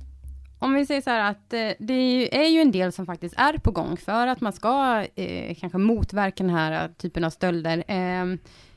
om 0.58 0.74
vi 0.74 0.86
säger 0.86 1.00
så 1.00 1.10
här 1.10 1.30
att 1.30 1.52
eh, 1.52 1.70
det 1.78 2.38
är 2.44 2.48
ju 2.48 2.60
en 2.60 2.72
del 2.72 2.92
som 2.92 3.06
faktiskt 3.06 3.34
är 3.38 3.58
på 3.58 3.70
gång 3.70 3.96
för 3.96 4.26
att 4.26 4.40
man 4.40 4.52
ska 4.52 5.04
eh, 5.14 5.54
kanske 5.54 5.78
motverka 5.78 6.44
den 6.44 6.54
här 6.54 6.88
typen 6.88 7.24
av 7.24 7.30
stölder. 7.30 7.84
Eh, 7.88 8.36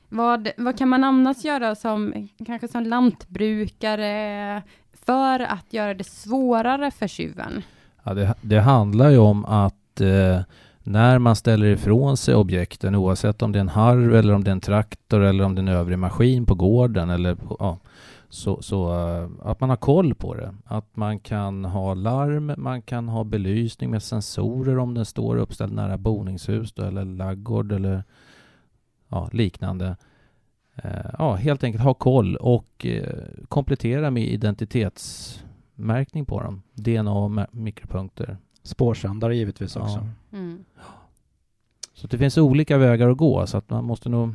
vad, 0.10 0.50
vad 0.58 0.78
kan 0.78 0.90
man 0.90 1.04
annars 1.04 1.44
göra 1.44 1.76
som 1.76 2.30
kanske 2.46 2.68
som 2.68 2.84
lantbrukare 2.84 4.62
för 5.06 5.40
att 5.40 5.74
göra 5.74 5.94
det 5.94 6.04
svårare 6.04 6.92
för 6.92 7.08
tjuven? 7.08 7.64
Ja, 8.04 8.14
det, 8.14 8.36
det 8.42 8.60
handlar 8.60 9.10
ju 9.10 9.18
om 9.18 9.46
att 9.46 10.02
eh, 10.02 10.42
när 10.88 11.20
man 11.20 11.36
ställer 11.36 11.68
ifrån 11.68 12.18
sig 12.18 12.36
objekten, 12.36 12.96
oavsett 12.96 13.42
om 13.42 13.52
det 13.52 13.60
är 13.60 13.62
en 13.62 13.70
harv 13.70 14.16
eller 14.16 14.34
om 14.34 14.44
det 14.44 14.50
är 14.50 14.54
en 14.54 14.62
traktor 14.62 15.22
eller 15.22 15.44
om 15.44 15.56
det 15.56 15.60
är 15.60 15.64
en 15.64 15.68
övrig 15.68 16.00
maskin 16.00 16.46
på 16.46 16.56
gården 16.56 17.10
eller 17.10 17.36
på, 17.36 17.56
ja, 17.60 17.80
så, 18.30 18.62
så 18.62 18.90
eh, 18.90 19.30
att 19.44 19.60
man 19.60 19.70
har 19.70 19.78
koll 19.78 20.16
på 20.16 20.34
det. 20.34 20.56
Att 20.66 20.96
man 20.96 21.20
kan 21.20 21.66
ha 21.66 21.94
larm, 21.94 22.54
man 22.58 22.82
kan 22.82 23.10
ha 23.10 23.24
belysning 23.24 23.92
med 23.92 24.04
sensorer 24.04 24.78
om 24.78 24.94
den 24.94 25.06
står 25.06 25.38
uppställd 25.38 25.74
nära 25.74 25.98
boningshus 25.98 26.74
då, 26.74 26.84
eller 26.84 27.06
laggård 27.06 27.72
eller 27.72 28.04
ja, 29.08 29.30
liknande. 29.34 29.96
Eh, 30.76 31.12
ja, 31.20 31.36
helt 31.36 31.64
enkelt 31.64 31.84
ha 31.84 31.94
koll 31.94 32.36
och 32.36 32.86
eh, 32.86 33.24
komplettera 33.48 34.12
med 34.12 34.24
identitetsmärkning 34.24 36.26
på 36.26 36.42
dem. 36.42 36.62
DNA 36.74 37.12
och 37.12 37.32
mikropunkter. 37.52 38.38
Spårsändare 38.68 39.36
givetvis 39.36 39.76
också. 39.76 40.08
Ja. 40.30 40.38
Mm. 40.38 40.66
Så 41.94 42.08
det 42.08 42.18
finns 42.18 42.38
olika 42.38 42.78
vägar 42.78 43.10
att 43.10 43.18
gå 43.18 43.48
så 43.48 43.58
att 43.58 43.70
man 43.70 43.84
måste 43.84 44.10
nog 44.10 44.34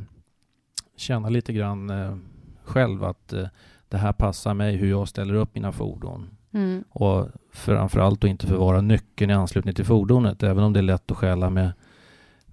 känna 0.96 1.28
lite 1.28 1.52
grann 1.52 1.90
eh, 1.90 2.16
själv 2.64 3.04
att 3.04 3.32
eh, 3.32 3.46
det 3.88 3.96
här 3.96 4.12
passar 4.12 4.54
mig, 4.54 4.76
hur 4.76 4.90
jag 4.90 5.08
ställer 5.08 5.34
upp 5.34 5.54
mina 5.54 5.72
fordon. 5.72 6.30
Mm. 6.52 6.84
Och 6.88 7.28
framförallt 7.52 8.24
att 8.24 8.30
inte 8.30 8.46
förvara 8.46 8.80
nyckeln 8.80 9.30
i 9.30 9.34
anslutning 9.34 9.74
till 9.74 9.84
fordonet, 9.84 10.42
även 10.42 10.64
om 10.64 10.72
det 10.72 10.80
är 10.80 10.82
lätt 10.82 11.10
att 11.10 11.16
stjäla 11.16 11.50
med, 11.50 11.72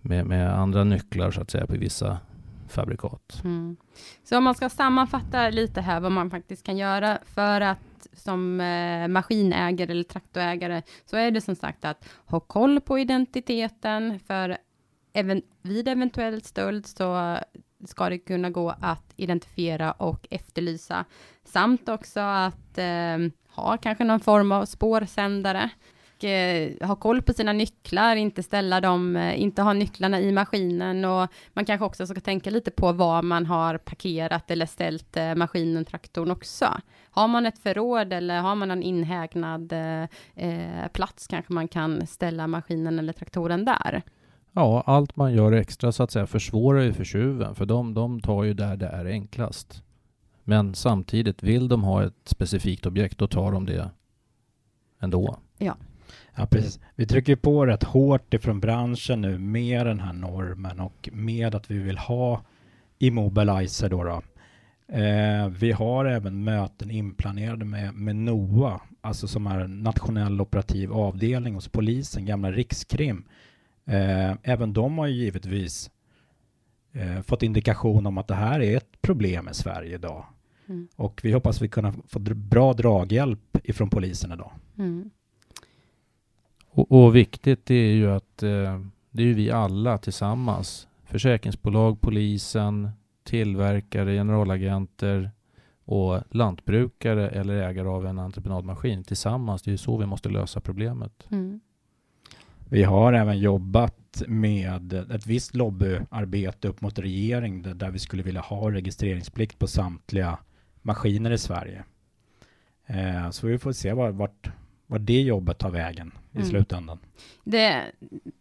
med, 0.02 0.26
med 0.26 0.60
andra 0.60 0.84
nycklar 0.84 1.32
så 1.32 1.42
att 1.42 1.52
säga 1.52 1.68
på 1.68 1.74
vissa 1.74 2.18
fabrikat. 2.70 3.42
Mm. 3.44 3.78
Så 4.24 4.38
om 4.38 4.44
man 4.44 4.56
ska 4.56 4.70
sammanfatta 4.70 5.50
lite 5.50 5.82
här 5.82 6.00
vad 6.00 6.12
man 6.12 6.30
faktiskt 6.30 6.66
kan 6.66 6.78
göra 6.78 7.20
för 7.26 7.62
att 7.62 8.08
som 8.14 8.62
eh, 8.62 9.08
maskinägare 9.08 9.92
eller 9.92 10.04
traktorägare 10.04 10.82
så 11.06 11.18
är 11.18 11.32
det 11.32 11.42
som 11.42 11.56
sagt 11.56 11.86
att 11.86 12.10
ha 12.26 12.40
koll 12.40 12.82
på 12.82 13.00
identiteten 13.00 14.20
för 14.20 14.58
även 15.14 15.42
vid 15.62 15.88
eventuell 15.88 16.42
stöld 16.42 16.86
så 16.86 17.38
ska 17.86 18.10
det 18.10 18.20
kunna 18.20 18.50
gå 18.50 18.70
att 18.82 19.14
identifiera 19.16 19.92
och 19.92 20.28
efterlysa 20.30 21.06
samt 21.44 21.90
också 21.90 22.20
att 22.20 22.78
eh, 22.78 23.18
ha 23.50 23.78
kanske 23.78 24.04
någon 24.04 24.20
form 24.20 24.52
av 24.52 24.66
spårsändare 24.66 25.70
eh, 26.24 26.88
ha 26.88 26.96
koll 26.96 27.22
på 27.22 27.34
sina 27.34 27.54
nycklar, 27.54 28.16
inte 28.16 28.44
ställa 28.44 28.82
dem, 28.82 29.16
eh, 29.16 29.42
inte 29.42 29.62
ha 29.62 29.74
nycklarna 29.74 30.20
i 30.20 30.32
maskinen 30.32 31.06
och 31.06 31.28
man 31.54 31.66
kanske 31.66 31.86
också 31.86 32.08
ska 32.08 32.20
tänka 32.20 32.50
lite 32.50 32.72
på 32.72 32.92
var 32.92 33.22
man 33.22 33.46
har 33.46 33.78
parkerat 33.78 34.52
eller 34.52 34.66
ställt 34.66 35.18
eh, 35.18 35.36
maskinen, 35.36 35.86
traktorn 35.86 36.32
också. 36.32 36.82
Har 37.12 37.28
man 37.28 37.46
ett 37.46 37.60
förråd 37.60 38.14
eller 38.14 38.42
har 38.42 38.56
man 38.56 38.72
en 38.72 38.84
inhägnad 38.84 39.72
eh, 39.72 40.04
eh, 40.36 40.88
plats 40.94 41.28
kanske 41.28 41.54
man 41.54 41.68
kan 41.68 42.08
ställa 42.08 42.48
maskinen 42.48 43.00
eller 43.00 43.14
traktoren 43.14 43.66
där. 43.66 44.02
Ja, 44.52 44.84
allt 44.86 45.16
man 45.16 45.34
gör 45.34 45.52
extra 45.52 45.92
så 45.92 46.04
att 46.04 46.12
säga 46.12 46.28
försvårar 46.28 46.82
ju 46.82 46.94
för 46.94 47.04
tjuven, 47.04 47.56
för 47.56 47.66
de, 47.66 47.94
de 47.94 48.22
tar 48.22 48.44
ju 48.44 48.54
där 48.54 48.78
det 48.78 48.88
är 48.88 49.06
enklast. 49.06 49.84
Men 50.44 50.76
samtidigt, 50.76 51.44
vill 51.44 51.68
de 51.68 51.84
ha 51.84 52.04
ett 52.04 52.14
specifikt 52.26 52.86
objekt, 52.86 53.18
då 53.18 53.28
tar 53.28 53.52
de 53.52 53.66
det 53.66 53.90
ändå. 55.00 55.38
Ja. 55.58 55.78
Ja, 56.40 56.46
precis. 56.46 56.80
Vi 56.96 57.06
trycker 57.06 57.36
på 57.36 57.66
rätt 57.66 57.84
hårt 57.84 58.34
ifrån 58.34 58.60
branschen 58.60 59.22
nu 59.22 59.38
med 59.38 59.86
den 59.86 60.00
här 60.00 60.14
normen 60.14 60.80
och 60.80 61.10
med 61.12 61.56
att 61.56 61.72
vi 61.72 61.78
vill 61.78 61.98
ha 61.98 62.42
Immobilizer 63.00 63.90
då. 63.90 64.04
då. 64.04 64.22
Eh, 64.96 65.48
vi 65.48 65.72
har 65.72 66.06
även 66.06 66.44
möten 66.44 66.92
inplanerade 66.92 67.66
med, 67.66 67.94
med 67.94 68.16
NOA, 68.16 68.82
alltså 69.02 69.28
som 69.28 69.48
är 69.48 69.60
en 69.60 69.80
nationell 69.80 70.42
operativ 70.42 70.94
avdelning 70.94 71.54
hos 71.54 71.68
polisen, 71.68 72.26
gamla 72.26 72.52
Rikskrim. 72.52 73.24
Eh, 73.86 74.34
även 74.44 74.74
de 74.74 74.98
har 74.98 75.08
ju 75.08 75.14
givetvis 75.14 75.92
eh, 76.94 77.22
fått 77.22 77.44
indikation 77.44 78.06
om 78.06 78.18
att 78.18 78.28
det 78.28 78.36
här 78.36 78.60
är 78.60 78.78
ett 78.78 79.02
problem 79.02 79.50
i 79.50 79.54
Sverige 79.54 79.96
idag. 79.96 80.26
Mm. 80.70 80.88
Och 80.96 81.20
vi 81.24 81.32
hoppas 81.32 81.62
vi 81.62 81.68
kunna 81.68 81.94
få 82.08 82.20
bra 82.20 82.74
draghjälp 82.74 83.58
ifrån 83.64 83.90
polisen 83.90 84.32
idag. 84.32 84.52
Mm. 84.78 85.10
Och, 86.80 86.92
och, 86.92 87.16
viktigt 87.16 87.72
är 87.72 87.92
ju 87.92 88.12
att 88.12 88.44
eh, 88.44 88.80
det 89.12 89.24
är 89.24 89.28
ju 89.28 89.34
vi 89.34 89.52
alla 89.52 89.98
tillsammans. 89.98 90.88
Försäkringsbolag, 91.04 92.02
polisen, 92.02 92.90
tillverkare, 93.24 94.14
generalagenter 94.14 95.32
och 95.86 96.22
lantbrukare 96.30 97.30
eller 97.30 97.54
ägare 97.54 97.88
av 97.88 98.06
en 98.06 98.20
entreprenadmaskin 98.20 99.04
tillsammans. 99.04 99.62
Det 99.62 99.70
är 99.70 99.72
ju 99.72 99.78
så 99.78 99.98
vi 99.98 100.06
måste 100.06 100.30
lösa 100.30 100.62
problemet. 100.62 101.28
Mm. 101.32 101.60
Vi 102.70 102.84
har 102.84 103.14
även 103.14 103.40
jobbat 103.40 104.24
med 104.28 104.94
ett 104.94 105.28
visst 105.28 105.56
lobbyarbete 105.56 106.68
upp 106.68 106.82
mot 106.82 107.00
regering 107.00 107.78
där 107.78 107.92
vi 107.92 108.00
skulle 108.00 108.24
vilja 108.24 108.42
ha 108.42 108.72
registreringsplikt 108.72 109.60
på 109.60 109.68
samtliga 109.68 110.38
maskiner 110.82 111.32
i 111.32 111.38
Sverige. 111.38 111.84
Eh, 112.86 113.30
så 113.30 113.48
vi 113.48 113.58
får 113.58 113.72
se 113.72 113.94
vart, 113.94 114.16
vart 114.16 114.50
det 114.98 115.22
jobbet 115.22 115.58
tar 115.58 115.70
vägen 115.70 116.12
i 116.32 116.38
mm. 116.38 116.50
slutändan. 116.50 117.00
Det, 117.44 117.92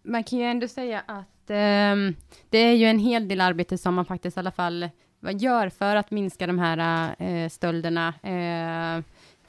man 0.03 0.25
kan 0.25 0.39
ju 0.39 0.45
ändå 0.45 0.69
säga 0.69 1.03
att 1.07 1.51
eh, 1.51 2.15
det 2.51 2.59
är 2.59 2.75
ju 2.75 2.85
en 2.85 2.99
hel 2.99 3.29
del 3.29 3.41
arbete 3.41 3.79
som 3.79 3.95
man 3.95 4.05
faktiskt 4.05 4.37
i 4.37 4.41
alla 4.41 4.51
fall 4.51 4.89
gör 5.21 5.69
för 5.69 5.97
att 5.97 6.11
minska 6.11 6.47
de 6.47 6.59
här 6.59 7.15
eh, 7.19 7.49
stölderna. 7.49 8.15
Eh, 8.23 9.05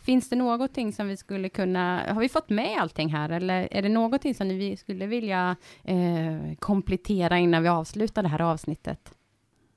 finns 0.10 0.30
det 0.30 0.36
någonting 0.36 0.94
som 0.94 1.08
vi 1.08 1.18
skulle 1.18 1.50
kunna, 1.50 2.14
har 2.14 2.22
vi 2.22 2.30
fått 2.30 2.50
med 2.50 2.78
allting 2.80 3.10
här 3.10 3.30
eller 3.30 3.68
är 3.72 3.82
det 3.82 3.90
någonting 3.90 4.36
som 4.36 4.48
vi 4.48 4.78
skulle 4.78 5.06
vilja 5.06 5.56
eh, 5.84 6.56
komplettera 6.60 7.38
innan 7.38 7.64
vi 7.64 7.70
avslutar 7.70 8.24
det 8.24 8.30
här 8.30 8.42
avsnittet? 8.42 9.14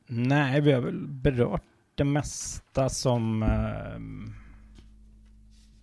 Nej, 0.07 0.61
vi 0.61 0.73
har 0.73 0.81
väl 0.81 1.07
berört 1.09 1.63
det 1.95 2.05
mesta 2.05 2.89
som, 2.89 3.43
eh, 3.43 4.01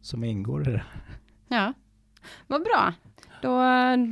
som 0.02 0.24
ingår 0.24 0.70
i 0.70 0.72
det. 0.72 0.84
Ja, 1.50 1.74
vad 2.48 2.64
bra. 2.64 2.94
Då, 3.42 3.62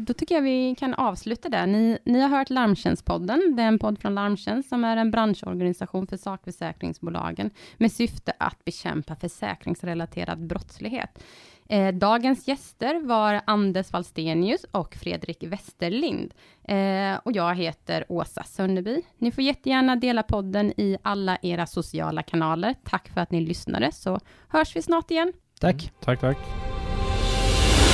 då 0.06 0.14
tycker 0.14 0.36
jag 0.36 0.42
vi 0.42 0.76
kan 0.76 0.94
avsluta 0.94 1.50
där. 1.50 1.68
Ni, 1.68 1.98
ni 2.04 2.22
har 2.22 2.30
hört 2.30 2.50
Larmtjänstpodden. 2.50 3.56
Det 3.56 3.64
är 3.64 3.68
en 3.68 3.80
podd 3.80 4.00
från 4.00 4.16
Larmtjänst 4.16 4.70
som 4.70 4.84
är 4.84 4.98
en 4.98 5.12
branschorganisation 5.12 6.08
för 6.08 6.18
sakförsäkringsbolagen 6.18 7.52
med 7.78 7.92
syfte 7.92 8.34
att 8.40 8.66
bekämpa 8.66 9.16
försäkringsrelaterad 9.16 10.48
brottslighet. 10.48 11.24
Eh, 11.70 11.94
dagens 11.94 12.48
gäster 12.48 13.00
var 13.00 13.42
Anders 13.46 13.94
Wallstenius 13.94 14.66
och 14.72 14.96
Fredrik 14.96 15.44
Westerlind. 15.44 16.34
Eh, 16.64 17.20
och 17.24 17.32
jag 17.32 17.56
heter 17.56 18.06
Åsa 18.10 18.44
Sönneby. 18.44 19.02
Ni 19.18 19.32
får 19.32 19.44
jättegärna 19.44 19.96
dela 19.96 20.24
podden 20.24 20.74
i 20.78 20.98
alla 21.02 21.38
era 21.42 21.68
sociala 21.68 22.24
kanaler. 22.24 22.76
Tack 22.84 23.10
för 23.10 23.22
att 23.22 23.32
ni 23.32 23.42
lyssnade, 23.42 23.92
så 23.92 24.20
hörs 24.48 24.76
vi 24.76 24.82
snart 24.82 25.12
igen. 25.12 25.34
Tack. 25.60 25.92
Tack, 26.02 26.20
tack. 26.20 26.38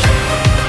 Thank 0.06 0.58
you 0.58 0.63